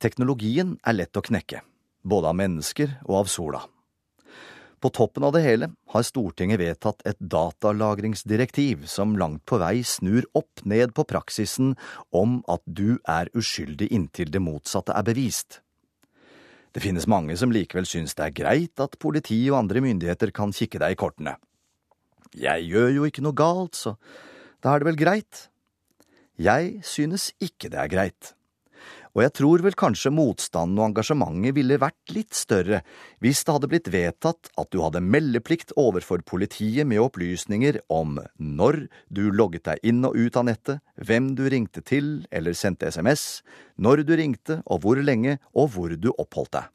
Teknologien 0.00 0.78
er 0.86 0.96
lett 0.96 1.16
å 1.16 1.22
knekke, 1.22 1.60
både 2.02 2.32
av 2.32 2.38
mennesker 2.40 2.96
og 3.04 3.20
av 3.20 3.30
sola. 3.30 3.60
På 4.80 4.88
toppen 4.88 5.26
av 5.28 5.34
det 5.36 5.42
hele 5.44 5.66
har 5.92 6.04
Stortinget 6.08 6.56
vedtatt 6.62 7.02
et 7.04 7.18
datalagringsdirektiv 7.20 8.86
som 8.88 9.12
langt 9.20 9.44
på 9.44 9.58
vei 9.60 9.82
snur 9.84 10.24
opp 10.32 10.62
ned 10.64 10.94
på 10.96 11.04
praksisen 11.04 11.74
om 12.16 12.38
at 12.48 12.64
du 12.64 12.96
er 13.04 13.28
uskyldig 13.36 13.90
inntil 13.92 14.32
det 14.32 14.40
motsatte 14.40 14.96
er 14.96 15.04
bevist. 15.04 15.60
Det 16.72 16.80
finnes 16.80 17.08
mange 17.10 17.36
som 17.36 17.52
likevel 17.52 17.84
synes 17.84 18.16
det 18.16 18.24
er 18.24 18.36
greit 18.40 18.80
at 18.80 18.96
politi 19.02 19.42
og 19.50 19.58
andre 19.58 19.84
myndigheter 19.84 20.32
kan 20.32 20.54
kikke 20.56 20.80
deg 20.80 20.96
i 20.96 21.00
kortene. 21.02 21.36
Jeg 22.36 22.68
gjør 22.70 22.92
jo 22.94 23.06
ikke 23.08 23.24
noe 23.24 23.36
galt, 23.36 23.78
så 23.78 23.96
da 24.62 24.74
er 24.74 24.82
det 24.82 24.90
vel 24.92 25.00
greit. 25.00 25.46
Jeg 26.40 26.78
synes 26.86 27.32
ikke 27.42 27.72
det 27.72 27.80
er 27.80 27.90
greit. 27.92 28.34
Og 29.10 29.24
jeg 29.24 29.32
tror 29.34 29.62
vel 29.64 29.74
kanskje 29.74 30.12
motstanden 30.14 30.78
og 30.78 30.86
engasjementet 30.92 31.56
ville 31.56 31.80
vært 31.82 32.12
litt 32.14 32.36
større 32.36 32.80
hvis 33.22 33.42
det 33.42 33.56
hadde 33.56 33.70
blitt 33.72 33.90
vedtatt 33.90 34.50
at 34.60 34.70
du 34.70 34.78
hadde 34.84 35.02
meldeplikt 35.02 35.74
overfor 35.80 36.22
politiet 36.22 36.86
med 36.86 37.02
opplysninger 37.02 37.80
om 37.90 38.20
når 38.38 38.84
du 39.10 39.24
logget 39.34 39.66
deg 39.66 39.90
inn 39.90 40.06
og 40.06 40.14
ut 40.14 40.38
av 40.38 40.46
nettet, 40.46 40.84
hvem 40.94 41.32
du 41.34 41.48
ringte 41.50 41.82
til 41.82 42.20
eller 42.30 42.54
sendte 42.54 42.92
SMS, 42.94 43.42
når 43.74 44.06
du 44.06 44.14
ringte 44.14 44.60
og 44.70 44.84
hvor 44.84 45.02
lenge 45.02 45.40
og 45.50 45.72
hvor 45.74 45.96
du 45.98 46.12
oppholdt 46.14 46.54
deg. 46.60 46.70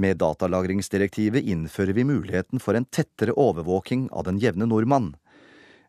Med 0.00 0.16
datalagringsdirektivet 0.16 1.44
innfører 1.44 1.92
vi 1.92 2.06
muligheten 2.08 2.62
for 2.62 2.78
en 2.78 2.86
tettere 2.88 3.34
overvåking 3.36 4.06
av 4.16 4.24
den 4.30 4.38
jevne 4.40 4.68
nordmann. 4.70 5.12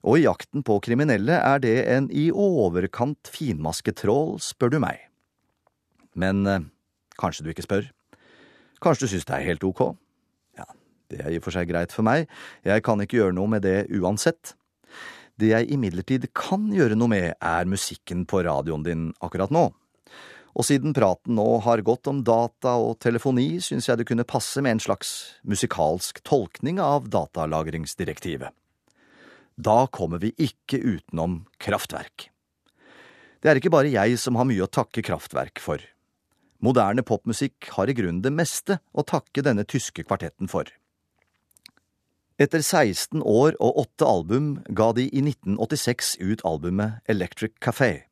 Og 0.04 0.18
i 0.18 0.26
jakten 0.26 0.66
på 0.68 0.80
kriminelle 0.84 1.38
er 1.38 1.62
det 1.64 1.78
en 1.94 2.10
i 2.12 2.28
overkant 2.34 3.30
finmasket 3.32 4.02
trål, 4.02 4.36
spør 4.44 4.74
du 4.74 4.80
meg. 4.84 5.06
Men 6.18 6.44
eh, 6.50 6.66
kanskje 7.22 7.46
du 7.46 7.52
ikke 7.54 7.68
spør? 7.68 7.88
Kanskje 8.84 9.06
du 9.06 9.14
synes 9.14 9.30
det 9.30 9.38
er 9.38 9.48
helt 9.48 9.64
ok? 9.64 9.84
Ja, 10.60 10.66
det 11.14 11.22
er 11.22 11.32
i 11.32 11.40
og 11.40 11.46
for 11.46 11.56
seg 11.56 11.70
greit 11.70 11.94
for 11.96 12.04
meg, 12.04 12.26
jeg 12.68 12.84
kan 12.84 13.00
ikke 13.00 13.22
gjøre 13.22 13.38
noe 13.38 13.54
med 13.54 13.64
det 13.64 13.86
uansett. 13.96 14.58
Det 15.40 15.54
jeg 15.54 15.70
imidlertid 15.72 16.28
kan 16.36 16.68
gjøre 16.74 16.98
noe 17.00 17.14
med, 17.14 17.30
er 17.38 17.70
musikken 17.70 18.26
på 18.28 18.44
radioen 18.44 18.84
din 18.84 19.08
akkurat 19.24 19.54
nå. 19.54 19.70
Og 20.52 20.68
siden 20.68 20.96
praten 20.96 21.38
nå 21.38 21.48
har 21.64 21.84
gått 21.88 22.10
om 22.12 22.24
data 22.28 22.76
og 22.82 22.98
telefoni, 23.04 23.62
syns 23.64 23.88
jeg 23.88 24.02
det 24.02 24.08
kunne 24.10 24.28
passe 24.28 24.60
med 24.64 24.76
en 24.76 24.84
slags 24.84 25.14
musikalsk 25.48 26.20
tolkning 26.28 26.82
av 26.84 27.08
datalagringsdirektivet. 27.14 28.52
Da 29.56 29.86
kommer 29.88 30.20
vi 30.20 30.34
ikke 30.42 30.82
utenom 30.82 31.46
kraftverk. 31.62 32.28
Det 33.42 33.50
er 33.50 33.58
ikke 33.58 33.74
bare 33.74 33.94
jeg 33.94 34.20
som 34.22 34.38
har 34.38 34.48
mye 34.50 34.66
å 34.66 34.70
takke 34.70 35.04
kraftverk 35.06 35.62
for. 35.64 35.82
Moderne 36.62 37.02
popmusikk 37.02 37.72
har 37.78 37.90
i 37.90 37.96
grunnen 37.98 38.22
det 38.22 38.34
meste 38.34 38.78
å 38.94 39.06
takke 39.08 39.42
denne 39.46 39.66
tyske 39.66 40.06
kvartetten 40.06 40.52
for. 40.52 40.68
Etter 42.42 42.62
16 42.62 43.22
år 43.22 43.58
og 43.62 43.82
åtte 43.84 44.06
album 44.08 44.54
ga 44.70 44.92
de 44.98 45.08
i 45.10 45.22
1986 45.24 46.16
ut 46.22 46.46
albumet 46.48 47.02
Electric 47.10 47.58
Café. 47.62 48.11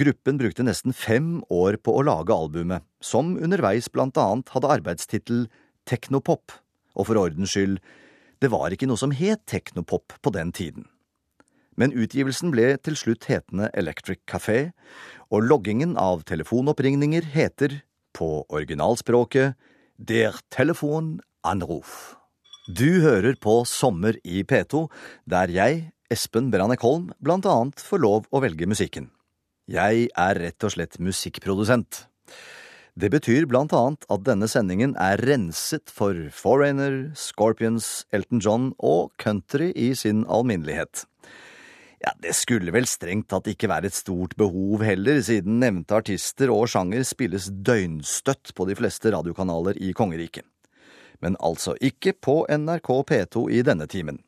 Gruppen 0.00 0.38
brukte 0.40 0.64
nesten 0.64 0.94
fem 0.96 1.42
år 1.52 1.76
på 1.84 1.92
å 1.98 2.04
lage 2.06 2.32
albumet, 2.32 2.80
som 3.04 3.34
underveis 3.36 3.90
blant 3.92 4.16
annet 4.16 4.48
hadde 4.54 4.70
arbeidstittel 4.72 5.44
Teknopop, 5.84 6.54
og 6.96 7.08
for 7.08 7.20
ordens 7.20 7.52
skyld, 7.52 7.76
det 8.40 8.48
var 8.50 8.72
ikke 8.72 8.88
noe 8.88 8.98
som 8.98 9.12
het 9.12 9.44
teknopop 9.46 10.16
på 10.24 10.32
den 10.34 10.50
tiden. 10.56 10.88
Men 11.76 11.92
utgivelsen 11.92 12.50
ble 12.52 12.72
til 12.84 12.96
slutt 12.96 13.28
hetende 13.28 13.68
Electric 13.76 14.22
Café, 14.28 14.72
og 15.28 15.44
loggingen 15.44 15.94
av 16.00 16.24
telefonoppringninger 16.28 17.28
heter, 17.36 17.82
på 18.16 18.44
originalspråket, 18.48 19.54
Der 19.96 20.34
Telefon 20.50 21.20
Anruf. 21.44 22.16
Du 22.66 23.02
hører 23.04 23.36
på 23.38 23.62
Sommer 23.68 24.16
i 24.24 24.42
P2, 24.42 24.88
der 25.28 25.52
jeg, 25.52 25.92
Espen 26.10 26.50
Branek 26.50 26.82
Holm, 26.82 27.12
blant 27.20 27.46
annet 27.46 27.80
får 27.80 28.02
lov 28.02 28.26
å 28.32 28.40
velge 28.42 28.66
musikken. 28.66 29.12
Jeg 29.72 30.10
er 30.20 30.36
rett 30.36 30.64
og 30.66 30.74
slett 30.74 30.98
musikkprodusent. 31.00 32.02
Det 32.92 33.08
betyr 33.08 33.46
blant 33.48 33.72
annet 33.72 34.02
at 34.12 34.24
denne 34.26 34.44
sendingen 34.50 34.92
er 35.00 35.22
renset 35.24 35.88
for 35.88 36.18
Foreigner, 36.36 37.06
Scorpions, 37.16 38.04
Elton 38.12 38.42
John 38.44 38.66
og 38.76 39.14
country 39.22 39.70
i 39.72 39.94
sin 39.96 40.26
alminnelighet. 40.28 41.06
Ja, 42.02 42.12
det 42.20 42.34
skulle 42.36 42.74
vel 42.74 42.84
strengt 42.90 43.30
tatt 43.32 43.48
ikke 43.48 43.70
være 43.70 43.88
et 43.88 43.96
stort 43.96 44.34
behov 44.36 44.82
heller, 44.84 45.22
siden 45.24 45.62
nevnte 45.62 45.96
artister 46.02 46.52
og 46.52 46.66
sjanger 46.68 47.06
spilles 47.08 47.46
døgnstøtt 47.48 48.52
på 48.58 48.66
de 48.68 48.76
fleste 48.76 49.14
radiokanaler 49.14 49.80
i 49.80 49.94
kongeriket. 49.96 50.44
Men 51.24 51.38
altså 51.40 51.78
ikke 51.80 52.12
på 52.18 52.42
NRK 52.50 52.92
P2 53.08 53.46
i 53.56 53.64
denne 53.64 53.88
timen. 53.88 54.20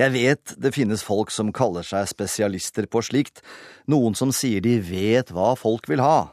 Jeg 0.00 0.14
vet 0.14 0.54
det 0.60 0.74
finnes 0.76 1.04
folk 1.04 1.32
som 1.34 1.52
kaller 1.54 1.86
seg 1.86 2.08
spesialister 2.10 2.88
på 2.90 3.02
slikt, 3.04 3.42
noen 3.86 4.16
som 4.18 4.32
sier 4.34 4.64
de 4.64 4.78
vet 4.84 5.32
hva 5.34 5.54
folk 5.58 5.88
vil 5.90 6.02
ha. 6.04 6.30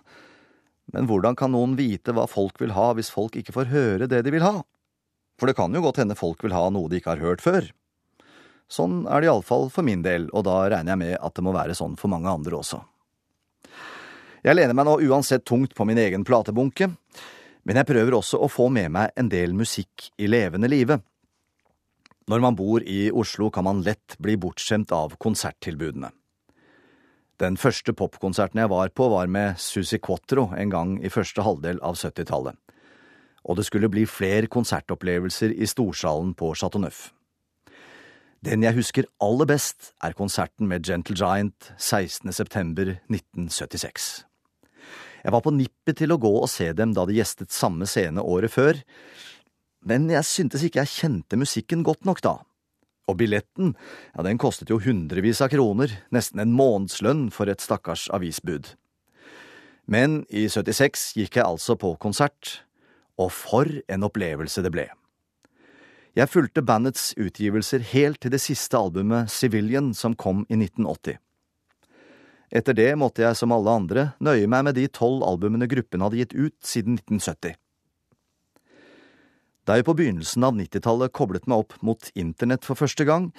Men 0.93 1.09
hvordan 1.09 1.37
kan 1.37 1.53
noen 1.55 1.75
vite 1.79 2.13
hva 2.15 2.27
folk 2.29 2.61
vil 2.61 2.75
ha 2.75 2.91
hvis 2.95 3.11
folk 3.13 3.35
ikke 3.39 3.55
får 3.55 3.71
høre 3.73 4.09
det 4.11 4.21
de 4.25 4.33
vil 4.35 4.45
ha? 4.45 4.59
For 5.39 5.49
det 5.49 5.57
kan 5.57 5.73
jo 5.75 5.83
godt 5.83 5.99
hende 5.99 6.17
folk 6.17 6.43
vil 6.45 6.55
ha 6.55 6.67
noe 6.71 6.91
de 6.91 7.01
ikke 7.01 7.15
har 7.15 7.23
hørt 7.23 7.43
før. 7.43 7.67
Sånn 8.71 9.03
er 9.05 9.21
det 9.21 9.29
iallfall 9.29 9.67
for 9.73 9.85
min 9.85 10.01
del, 10.05 10.29
og 10.33 10.45
da 10.47 10.63
regner 10.71 10.95
jeg 10.95 11.01
med 11.01 11.15
at 11.19 11.35
det 11.37 11.43
må 11.45 11.53
være 11.53 11.75
sånn 11.77 11.97
for 11.99 12.09
mange 12.09 12.31
andre 12.31 12.57
også. 12.61 12.79
Jeg 14.45 14.57
lener 14.57 14.77
meg 14.77 14.87
nå 14.87 14.99
uansett 15.09 15.45
tungt 15.45 15.73
på 15.77 15.85
min 15.89 15.99
egen 16.01 16.25
platebunke, 16.25 16.89
men 17.65 17.79
jeg 17.79 17.89
prøver 17.89 18.17
også 18.17 18.39
å 18.45 18.49
få 18.49 18.69
med 18.73 18.91
meg 18.93 19.13
en 19.17 19.29
del 19.29 19.55
musikk 19.57 20.11
i 20.21 20.29
levende 20.29 20.69
live. 20.69 20.99
Når 22.25 22.41
man 22.41 22.55
bor 22.57 22.81
i 22.81 23.11
Oslo, 23.13 23.51
kan 23.53 23.67
man 23.67 23.83
lett 23.85 24.15
bli 24.17 24.33
bortskjemt 24.41 24.89
av 24.95 25.13
konserttilbudene. 25.21 26.09
Den 27.37 27.57
første 27.59 27.93
popkonserten 27.93 28.63
jeg 28.63 28.71
var 28.71 28.89
på, 28.95 29.09
var 29.11 29.29
med 29.29 29.59
Susi 29.61 29.99
Quatro 30.01 30.47
en 30.57 30.71
gang 30.71 30.95
i 31.03 31.11
første 31.11 31.43
halvdel 31.45 31.81
av 31.85 31.99
70-tallet. 31.99 32.57
Og 33.45 33.59
det 33.59 33.67
skulle 33.67 33.91
bli 33.93 34.07
flere 34.09 34.49
konsertopplevelser 34.49 35.53
i 35.53 35.67
storsalen 35.69 36.33
på 36.33 36.53
Chateau 36.57 36.81
Neuf. 36.81 37.11
Den 38.45 38.65
jeg 38.65 38.77
husker 38.77 39.09
aller 39.21 39.45
best, 39.49 39.91
er 40.01 40.17
konserten 40.17 40.69
med 40.69 40.85
Gentle 40.87 41.17
Giant 41.17 41.73
16. 41.77 42.33
september 42.33 42.95
1976. 43.05 44.25
Jeg 45.25 45.33
var 45.33 45.45
på 45.45 45.53
nippet 45.53 45.97
til 46.01 46.13
å 46.13 46.21
gå 46.21 46.33
og 46.39 46.49
se 46.49 46.71
dem 46.77 46.93
da 46.93 47.05
de 47.05 47.19
gjestet 47.19 47.53
samme 47.53 47.85
scene 47.89 48.21
året 48.21 48.53
før, 48.53 48.81
men 49.85 50.09
jeg 50.09 50.25
syntes 50.27 50.65
ikke 50.65 50.81
jeg 50.83 50.93
kjente 50.95 51.39
musikken 51.39 51.85
godt 51.85 52.05
nok 52.09 52.21
da. 52.25 52.35
Og 53.05 53.19
billetten, 53.19 53.75
ja, 54.15 54.23
den 54.25 54.39
kostet 54.41 54.71
jo 54.73 54.79
hundrevis 54.81 55.43
av 55.45 55.51
kroner, 55.53 55.93
nesten 56.13 56.41
en 56.41 56.55
månedslønn 56.57 57.27
for 57.33 57.51
et 57.51 57.61
stakkars 57.61 58.07
avisbud. 58.13 58.73
Men 59.85 60.23
i 60.33 60.47
76 60.49 61.11
gikk 61.19 61.37
jeg 61.37 61.45
altså 61.45 61.77
på 61.77 61.93
konsert, 62.01 62.63
og 63.21 63.29
for 63.31 63.69
en 63.69 64.07
opplevelse 64.07 64.63
det 64.65 64.73
ble. 64.73 64.87
Jeg 66.15 66.31
fulgte 66.31 66.63
bandets 66.65 67.11
utgivelser 67.19 67.83
helt 67.91 68.21
til 68.23 68.31
det 68.33 68.39
siste 68.41 68.79
albumet 68.79 69.29
Civilian 69.31 69.91
som 69.93 70.15
kom 70.15 70.45
i 70.47 70.57
1980. 70.57 71.19
Etter 72.55 72.77
det 72.77 72.91
måtte 72.97 73.25
jeg 73.25 73.37
som 73.37 73.51
alle 73.51 73.73
andre 73.73 74.07
nøye 74.23 74.47
meg 74.49 74.63
med 74.67 74.77
de 74.79 74.87
tolv 74.87 75.25
albumene 75.27 75.67
gruppen 75.69 76.05
hadde 76.05 76.21
gitt 76.21 76.35
ut 76.37 76.55
siden 76.63 76.97
1970. 77.01 77.59
Da 79.65 79.79
jeg 79.79 79.87
på 79.87 79.95
begynnelsen 79.97 80.45
av 80.45 80.53
90-tallet 80.53 81.13
koblet 81.15 81.47
meg 81.49 81.63
opp 81.63 81.77
mot 81.81 82.11
internett 82.13 82.65
for 82.67 82.77
første 82.77 83.05
gang, 83.07 83.31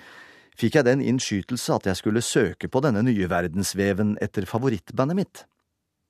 fikk 0.59 0.79
jeg 0.79 0.89
den 0.89 1.05
innskytelse 1.05 1.77
at 1.77 1.87
jeg 1.87 2.01
skulle 2.01 2.25
søke 2.25 2.71
på 2.73 2.83
denne 2.83 3.05
nye 3.07 3.29
verdensveven 3.31 4.17
etter 4.25 4.49
favorittbandet 4.51 5.19
mitt. 5.19 5.45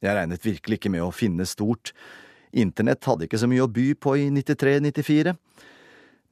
Jeg 0.01 0.17
regnet 0.17 0.45
virkelig 0.45 0.81
ikke 0.81 0.93
med 0.95 1.05
å 1.05 1.13
finne 1.13 1.45
stort, 1.49 1.93
internett 2.57 3.05
hadde 3.05 3.27
ikke 3.27 3.41
så 3.43 3.49
mye 3.51 3.67
å 3.67 3.73
by 3.73 3.91
på 4.01 4.15
i 4.23 4.31
93–94, 4.33 5.37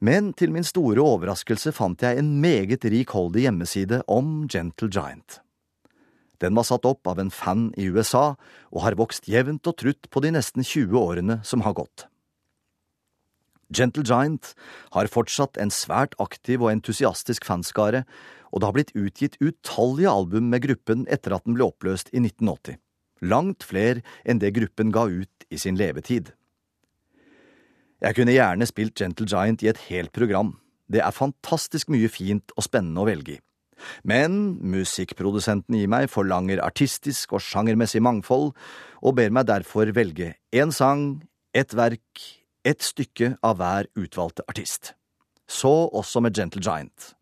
men 0.05 0.33
til 0.37 0.51
min 0.53 0.65
store 0.65 1.01
overraskelse 1.05 1.71
fant 1.75 2.01
jeg 2.01 2.17
en 2.19 2.33
meget 2.41 2.85
rikholdig 2.89 3.45
hjemmeside 3.45 4.01
om 4.11 4.47
Gentle 4.51 4.89
Giant. 4.89 5.39
Den 6.41 6.57
var 6.57 6.65
satt 6.67 6.85
opp 6.89 7.07
av 7.07 7.21
en 7.21 7.31
fan 7.31 7.69
i 7.79 7.85
USA 7.87 8.33
og 8.73 8.81
har 8.83 8.97
vokst 8.99 9.29
jevnt 9.31 9.69
og 9.69 9.77
trutt 9.79 10.09
på 10.11 10.25
de 10.25 10.33
nesten 10.35 10.65
20 10.65 10.99
årene 10.99 11.39
som 11.47 11.63
har 11.63 11.77
gått. 11.77 12.09
Gentle 13.73 14.05
Giant 14.05 14.53
har 14.93 15.09
fortsatt 15.11 15.57
en 15.61 15.73
svært 15.73 16.15
aktiv 16.21 16.61
og 16.61 16.71
entusiastisk 16.73 17.47
fanskare, 17.47 18.03
og 18.53 18.61
det 18.61 18.67
har 18.67 18.75
blitt 18.77 18.95
utgitt 18.95 19.37
utallige 19.41 20.11
album 20.11 20.51
med 20.53 20.63
gruppen 20.67 21.05
etter 21.11 21.35
at 21.35 21.45
den 21.47 21.57
ble 21.57 21.67
oppløst 21.67 22.11
i 22.13 22.21
1980. 22.21 22.77
Langt 23.25 23.65
flere 23.65 24.03
enn 24.27 24.39
det 24.39 24.53
gruppen 24.55 24.91
ga 24.93 25.07
ut 25.09 25.47
i 25.49 25.59
sin 25.59 25.79
levetid. 25.79 26.33
Jeg 28.03 28.17
kunne 28.17 28.35
gjerne 28.35 28.67
spilt 28.69 28.99
Gentle 28.99 29.27
Giant 29.27 29.63
i 29.63 29.71
et 29.71 29.81
helt 29.89 30.11
program. 30.13 30.55
Det 30.91 31.01
er 31.01 31.15
fantastisk 31.15 31.89
mye 31.89 32.09
fint 32.11 32.53
og 32.53 32.67
spennende 32.67 33.01
å 33.01 33.09
velge 33.09 33.37
i. 33.37 33.41
Men 34.07 34.55
musikkprodusenten 34.63 35.75
i 35.77 35.87
meg 35.89 36.07
forlanger 36.11 36.61
artistisk 36.63 37.35
og 37.35 37.43
sjangermessig 37.43 38.01
mangfold, 38.03 38.53
og 39.03 39.17
ber 39.17 39.33
meg 39.33 39.49
derfor 39.49 39.91
velge 39.95 40.33
én 40.55 40.71
sang, 40.75 41.23
ett 41.55 41.75
verk, 41.75 42.21
ett 42.65 42.81
stykke 42.81 43.35
av 43.45 43.59
hver 43.59 43.87
utvalgte 43.95 44.43
artist. 44.49 44.93
Så 45.47 45.71
også 45.93 46.21
med 46.25 46.37
Gentle 46.37 46.61
Giant. 46.61 47.13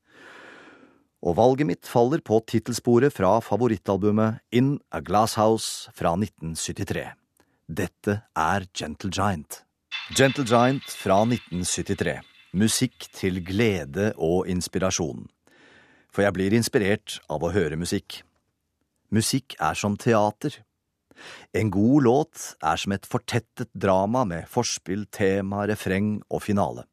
Og 1.24 1.38
valget 1.40 1.68
mitt 1.68 1.88
faller 1.88 2.24
på 2.24 2.40
tittelsporet 2.48 3.14
fra 3.16 3.38
favorittalbumet 3.44 4.42
In 4.52 4.78
A 4.92 5.00
Glass 5.04 5.38
House 5.40 5.92
fra 5.96 6.16
1973. 6.20 7.06
Dette 7.68 8.18
er 8.36 8.68
Gentle 8.76 9.12
Giant. 9.12 9.62
Gentle 10.12 10.44
Giant 10.44 10.84
fra 11.00 11.22
1973. 11.24 12.20
Musikk 12.54 13.08
til 13.16 13.40
glede 13.46 14.12
og 14.18 14.50
inspirasjon. 14.52 15.26
For 16.14 16.26
jeg 16.26 16.36
blir 16.36 16.54
inspirert 16.54 17.18
av 17.32 17.44
å 17.44 17.54
høre 17.56 17.80
musikk. 17.80 18.22
Musikk 19.14 19.56
er 19.62 19.80
som 19.80 19.96
teater. 19.98 20.60
En 21.54 21.70
god 21.74 22.08
låt 22.08 22.48
er 22.64 22.80
som 22.80 22.96
et 22.96 23.06
fortettet 23.10 23.72
drama 23.74 24.24
med 24.28 24.50
forspill, 24.52 25.06
tema, 25.12 25.68
refreng 25.70 26.18
og 26.30 26.44
finale. 26.46 26.88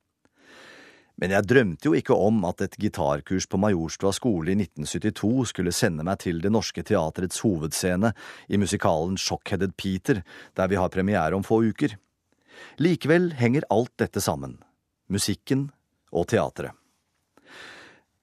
Men 1.20 1.34
jeg 1.34 1.48
drømte 1.50 1.90
jo 1.90 1.96
ikke 1.98 2.16
om 2.16 2.38
at 2.48 2.62
et 2.64 2.78
gitarkurs 2.80 3.44
på 3.50 3.58
Majorstua 3.60 4.12
skole 4.16 4.54
i 4.54 4.56
1972 4.56 5.50
skulle 5.52 5.74
sende 5.76 6.06
meg 6.06 6.22
til 6.22 6.40
Det 6.40 6.52
Norske 6.52 6.84
Teatrets 6.86 7.42
hovedscene 7.44 8.14
i 8.48 8.60
musikalen 8.60 9.18
Shockheaded 9.20 9.76
Peter, 9.76 10.22
der 10.56 10.70
vi 10.72 10.80
har 10.80 10.88
premiere 10.88 11.36
om 11.36 11.44
få 11.44 11.60
uker. 11.68 11.98
Likevel 12.80 13.34
henger 13.36 13.68
alt 13.68 13.92
dette 14.00 14.22
sammen, 14.24 14.56
musikken 15.12 15.68
og 16.08 16.30
teatret. 16.32 16.72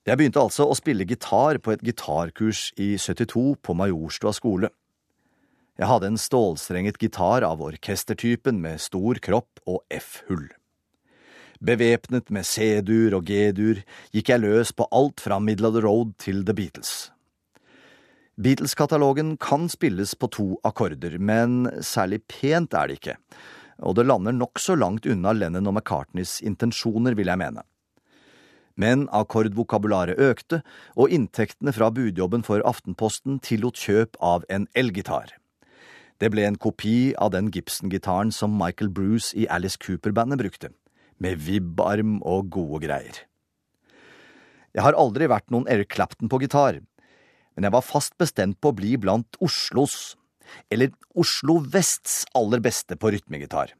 Jeg 0.08 0.17
begynte 0.17 0.39
altså 0.41 0.65
å 0.65 0.76
spille 0.78 1.06
gitar 1.06 1.60
på 1.60 1.74
et 1.76 1.82
gitarkurs 1.84 2.69
i 2.80 2.93
72 2.95 3.58
på 3.62 3.74
Majorstua 3.76 4.32
skole. 4.34 4.72
Jeg 5.78 5.92
hadde 5.92 6.08
en 6.10 6.18
stålstrenget 6.18 6.98
gitar 6.98 7.44
av 7.46 7.60
orkestertypen 7.62 8.58
med 8.63 8.82
stor 8.82 9.20
kropp 9.22 9.60
og 9.70 9.84
F-hull. 9.94 10.48
Bevæpnet 11.62 12.32
med 12.34 12.46
C-dur 12.50 13.13
og 13.18 13.30
G-dur 13.30 13.84
gikk 14.13 14.32
jeg 14.34 14.42
løs 14.42 14.74
på 14.74 14.88
alt 14.90 15.22
fra 15.22 15.38
Middle 15.38 15.70
of 15.70 15.78
the 15.78 15.86
Road 15.86 16.18
til 16.22 16.42
The 16.46 16.58
Beatles. 16.58 17.12
Beatles-katalogen 18.42 19.36
kan 19.42 19.70
spilles 19.70 20.16
på 20.18 20.30
to 20.34 20.48
akkorder, 20.66 21.18
men 21.22 21.70
særlig 21.82 22.24
pent 22.26 22.74
er 22.74 22.90
det 22.90 23.00
ikke, 23.00 23.18
og 23.82 23.98
det 23.98 24.10
lander 24.10 24.34
nokså 24.34 24.78
langt 24.78 25.06
unna 25.06 25.34
Lennon 25.34 25.70
og 25.70 25.78
McCartneys 25.78 26.40
intensjoner, 26.42 27.13
vil 27.18 27.30
jeg 27.30 27.42
mene. 27.42 27.66
Men 28.78 29.08
akkordvokabularet 29.13 30.18
økte, 30.22 30.62
og 30.98 31.13
inntektene 31.13 31.74
fra 31.74 31.90
budjobben 31.94 32.46
for 32.46 32.66
Aftenposten 32.66 33.42
tillot 33.42 33.78
kjøp 33.78 34.18
av 34.22 34.46
en 34.54 34.70
elgitar. 34.78 35.38
Det 36.17 36.32
ble 36.34 36.47
en 36.47 36.58
kopi 36.58 37.13
av 37.21 37.32
den 37.36 37.51
Gibson-gitaren 37.53 38.32
som 38.34 38.56
Michael 38.58 38.89
Bruce 38.89 39.36
i 39.38 39.45
Alice 39.53 39.77
Cooper-bandet 39.77 40.41
brukte, 40.41 40.71
med 41.21 41.38
vibbarm 41.45 42.17
og 42.25 42.49
gode 42.53 42.82
greier. 42.88 43.19
Jeg 44.73 44.86
har 44.86 44.97
aldri 44.97 45.30
vært 45.30 45.49
noen 45.53 45.67
Eric 45.69 45.91
Clapton 45.93 46.30
på 46.30 46.39
gitar, 46.41 46.80
men 47.53 47.65
jeg 47.65 47.73
var 47.73 47.86
fast 47.86 48.15
bestemt 48.21 48.60
på 48.62 48.71
å 48.71 48.77
bli 48.77 48.95
blant 49.01 49.38
Oslos, 49.41 50.15
eller 50.73 50.93
Oslo 51.17 51.60
Vests 51.62 52.23
aller 52.38 52.62
beste 52.65 52.97
på 52.97 53.12
rytmegitar. 53.13 53.73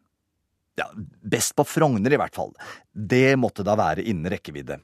Ja, 0.78 0.92
best 1.26 1.56
på 1.58 1.66
Frogner 1.66 2.14
i 2.14 2.20
hvert 2.22 2.38
fall. 2.38 2.54
Det 2.94 3.34
måtte 3.40 3.66
da 3.66 3.74
være 3.80 4.06
innen 4.06 4.30
rekkevidde. 4.30 4.78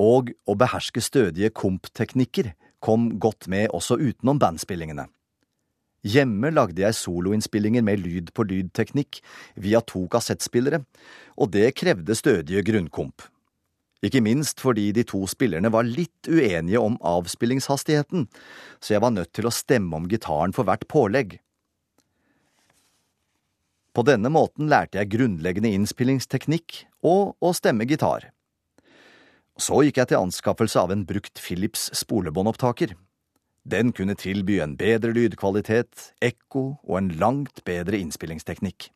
Og 0.00 0.32
å 0.48 0.56
beherske 0.56 1.00
stødige 1.04 1.52
komp-teknikker 1.56 2.52
kom 2.80 3.08
godt 3.20 3.48
med 3.52 3.72
også 3.76 3.96
utenom 4.00 4.40
bandspillingene. 4.40 5.06
Hjemme 6.00 6.48
lagde 6.54 6.80
jeg 6.80 6.96
soloinnspillinger 6.96 7.84
med 7.84 8.00
lyd-på-lyd-teknikk 8.00 9.18
via 9.60 9.82
to 9.84 10.06
kassettspillere, 10.08 10.80
og 11.36 11.52
det 11.52 11.74
krevde 11.76 12.16
stødige 12.16 12.64
grunnkomp. 12.64 13.26
Ikke 14.00 14.22
minst 14.24 14.62
fordi 14.64 14.86
de 14.96 15.04
to 15.04 15.26
spillerne 15.28 15.68
var 15.72 15.84
litt 15.84 16.28
uenige 16.30 16.80
om 16.80 16.96
avspillingshastigheten, 17.04 18.30
så 18.80 18.94
jeg 18.94 19.04
var 19.04 19.12
nødt 19.12 19.34
til 19.36 19.44
å 19.44 19.52
stemme 19.52 19.98
om 19.98 20.08
gitaren 20.08 20.56
for 20.56 20.64
hvert 20.64 20.86
pålegg. 20.88 21.36
På 23.92 24.04
denne 24.06 24.30
måten 24.32 24.70
lærte 24.72 25.02
jeg 25.02 25.12
grunnleggende 25.12 25.74
innspillingsteknikk 25.76 26.84
og 27.04 27.36
å 27.44 27.52
stemme 27.52 27.84
gitar. 27.90 28.30
Så 29.60 29.82
gikk 29.84 30.00
jeg 30.00 30.12
til 30.12 30.22
anskaffelse 30.22 30.80
av 30.80 30.94
en 30.94 31.04
brukt 31.04 31.36
Philips 31.42 31.90
spolebåndopptaker. 32.00 32.94
Den 33.64 33.92
kunne 33.92 34.16
tilby 34.16 34.58
en 34.60 34.76
bedre 34.80 35.12
lydkvalitet, 35.12 36.14
ekko 36.24 36.80
og 36.86 36.96
en 36.98 37.10
langt 37.20 37.62
bedre 37.66 37.98
innspillingsteknikk. 38.00 38.88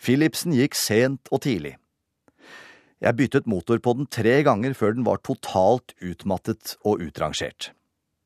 Philipsen 0.00 0.56
gikk 0.56 0.74
sent 0.74 1.30
og 1.30 1.44
tidlig. 1.46 1.76
Jeg 3.00 3.16
byttet 3.16 3.48
motor 3.48 3.78
på 3.80 3.94
den 3.96 4.08
tre 4.10 4.40
ganger 4.44 4.74
før 4.76 4.96
den 4.96 5.06
var 5.06 5.22
totalt 5.24 5.94
utmattet 6.04 6.74
og 6.84 7.00
utrangert. 7.00 7.70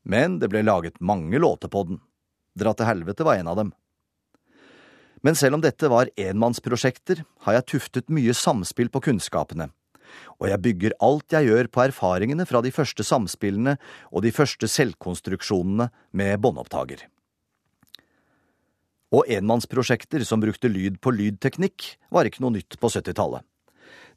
Men 0.03 0.41
det 0.41 0.51
ble 0.51 0.65
laget 0.65 1.01
mange 1.01 1.39
låter 1.39 1.71
på 1.71 1.85
den. 1.89 2.01
Dra 2.59 2.75
til 2.75 2.89
helvete 2.89 3.27
var 3.27 3.39
en 3.39 3.51
av 3.53 3.61
dem. 3.61 3.73
Men 5.25 5.39
selv 5.39 5.57
om 5.57 5.63
dette 5.65 5.89
var 5.89 6.11
enmannsprosjekter, 6.21 7.23
har 7.47 7.57
jeg 7.57 7.69
tuftet 7.71 8.13
mye 8.13 8.35
samspill 8.37 8.91
på 8.93 9.01
kunnskapene, 9.07 9.71
og 10.41 10.49
jeg 10.51 10.63
bygger 10.67 10.97
alt 11.05 11.35
jeg 11.37 11.49
gjør 11.49 11.71
på 11.73 11.85
erfaringene 11.87 12.47
fra 12.49 12.63
de 12.65 12.73
første 12.75 13.07
samspillene 13.07 13.77
og 14.11 14.25
de 14.25 14.33
første 14.35 14.69
selvkonstruksjonene 14.71 15.89
med 16.13 16.41
båndopptaker. 16.45 17.07
Og 19.15 19.29
enmannsprosjekter 19.31 20.25
som 20.27 20.43
brukte 20.43 20.71
lyd 20.71 20.99
på 21.03 21.13
lydteknikk, 21.15 21.95
var 22.11 22.27
ikke 22.27 22.43
noe 22.43 22.57
nytt 22.57 22.79
på 22.81 22.91
70-tallet. 22.91 23.45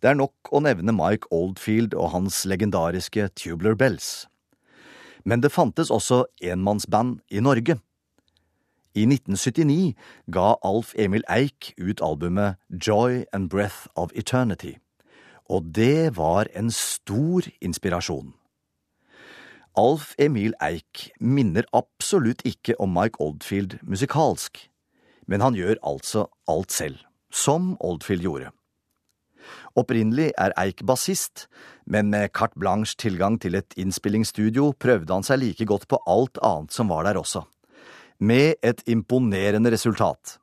Det 0.01 0.09
er 0.11 0.17
nok 0.17 0.51
å 0.53 0.61
nevne 0.61 0.93
Mike 0.93 1.29
Oldfield 1.33 1.95
og 1.97 2.11
hans 2.13 2.43
legendariske 2.49 3.29
Tubular 3.37 3.77
Bells. 3.77 4.27
Men 5.25 5.41
det 5.43 5.51
fantes 5.53 5.91
også 5.93 6.23
enmannsband 6.41 7.19
i 7.29 7.41
Norge. 7.43 7.79
I 8.97 9.05
1979 9.05 9.93
ga 10.33 10.55
Alf 10.65 10.93
Emil 10.97 11.25
Eik 11.29 11.73
ut 11.77 12.01
albumet 12.01 12.57
Joy 12.69 13.25
and 13.33 13.49
Breath 13.53 13.85
of 13.95 14.13
Eternity 14.15 14.77
og 15.49 15.71
det 15.75 16.15
var 16.17 16.49
en 16.55 16.71
stor 16.73 17.47
inspirasjon. 17.63 18.33
Alf 19.77 20.15
Emil 20.17 20.55
Eik 20.63 21.11
minner 21.21 21.67
absolutt 21.75 22.41
ikke 22.49 22.73
om 22.81 22.95
Mike 22.97 23.21
Oldfield 23.21 23.77
musikalsk, 23.85 24.63
men 25.29 25.43
han 25.43 25.57
gjør 25.57 25.77
altså 25.85 26.25
alt 26.49 26.73
selv, 26.73 27.03
som 27.29 27.75
Oldfield 27.79 28.25
gjorde. 28.25 28.49
Opprinnelig 29.77 30.31
er 30.33 30.55
Eik 30.57 30.81
bassist, 30.87 31.45
men 31.85 32.09
med 32.09 32.33
carte 32.33 32.57
blanche 32.59 32.97
tilgang 32.97 33.37
til 33.39 33.55
et 33.59 33.77
innspillingsstudio 33.77 34.71
prøvde 34.81 35.13
han 35.13 35.25
seg 35.27 35.43
like 35.43 35.69
godt 35.69 35.87
på 35.87 36.01
alt 36.09 36.41
annet 36.41 36.73
som 36.73 36.89
var 36.89 37.05
der 37.07 37.21
også. 37.21 37.45
Med 38.19 38.57
et 38.65 38.81
imponerende 38.89 39.71
resultat. 39.71 40.39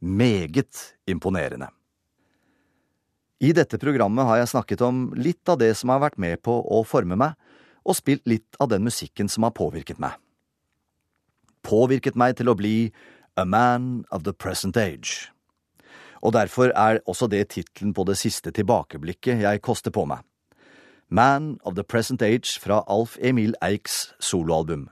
Meget 0.00 0.94
imponerende. 1.08 1.72
I 3.40 3.54
dette 3.56 3.78
programmet 3.80 4.28
har 4.28 4.42
jeg 4.42 4.50
snakket 4.52 4.82
om 4.84 5.04
litt 5.16 5.48
av 5.48 5.60
det 5.62 5.72
som 5.78 5.92
har 5.94 6.02
vært 6.02 6.18
med 6.20 6.42
på 6.44 6.58
å 6.60 6.82
forme 6.84 7.16
meg, 7.16 7.36
og 7.88 7.96
spilt 7.96 8.26
litt 8.28 8.58
av 8.60 8.68
den 8.68 8.84
musikken 8.84 9.30
som 9.32 9.46
har 9.46 9.54
påvirket 9.56 10.00
meg. 10.02 10.12
Påvirket 11.64 12.18
meg 12.20 12.36
til 12.36 12.52
å 12.52 12.56
bli 12.56 12.92
a 13.40 13.46
man 13.48 14.04
of 14.12 14.26
the 14.28 14.36
present 14.36 14.76
age. 14.76 15.30
Og 16.20 16.34
derfor 16.36 16.74
er 16.76 17.00
også 17.08 17.30
det 17.32 17.46
tittelen 17.54 17.94
på 17.96 18.04
det 18.04 18.18
siste 18.20 18.52
tilbakeblikket 18.52 19.40
jeg 19.40 19.62
koster 19.64 19.94
på 19.94 20.04
meg. 20.04 20.20
Man 21.08 21.56
of 21.64 21.74
the 21.74 21.82
Present 21.82 22.22
Age 22.22 22.60
fra 22.62 22.84
Alf 22.86 23.16
Emil 23.18 23.56
Eiks 23.64 24.12
soloalbum. 24.22 24.84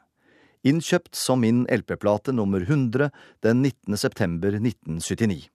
Innkjøpt 0.66 1.14
som 1.14 1.44
min 1.44 1.60
LP-plate 1.70 2.34
nummer 2.34 2.64
100 2.64 3.12
den 3.46 3.62
19. 3.62 3.94
september 3.96 4.56
1979. 4.56 5.46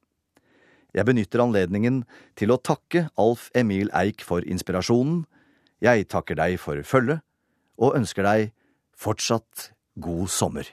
Jeg 0.93 1.08
benytter 1.10 1.41
anledningen 1.41 2.03
til 2.38 2.53
å 2.53 2.60
takke 2.62 3.08
Alf 3.17 3.49
Emil 3.58 3.89
Eik 3.97 4.21
for 4.25 4.45
inspirasjonen, 4.45 5.23
jeg 5.84 6.08
takker 6.08 6.38
deg 6.39 6.60
for 6.62 6.79
følget, 6.88 7.23
og 7.82 7.97
ønsker 7.97 8.23
deg 8.23 8.53
fortsatt 8.95 9.71
god 9.99 10.29
sommer. 10.32 10.69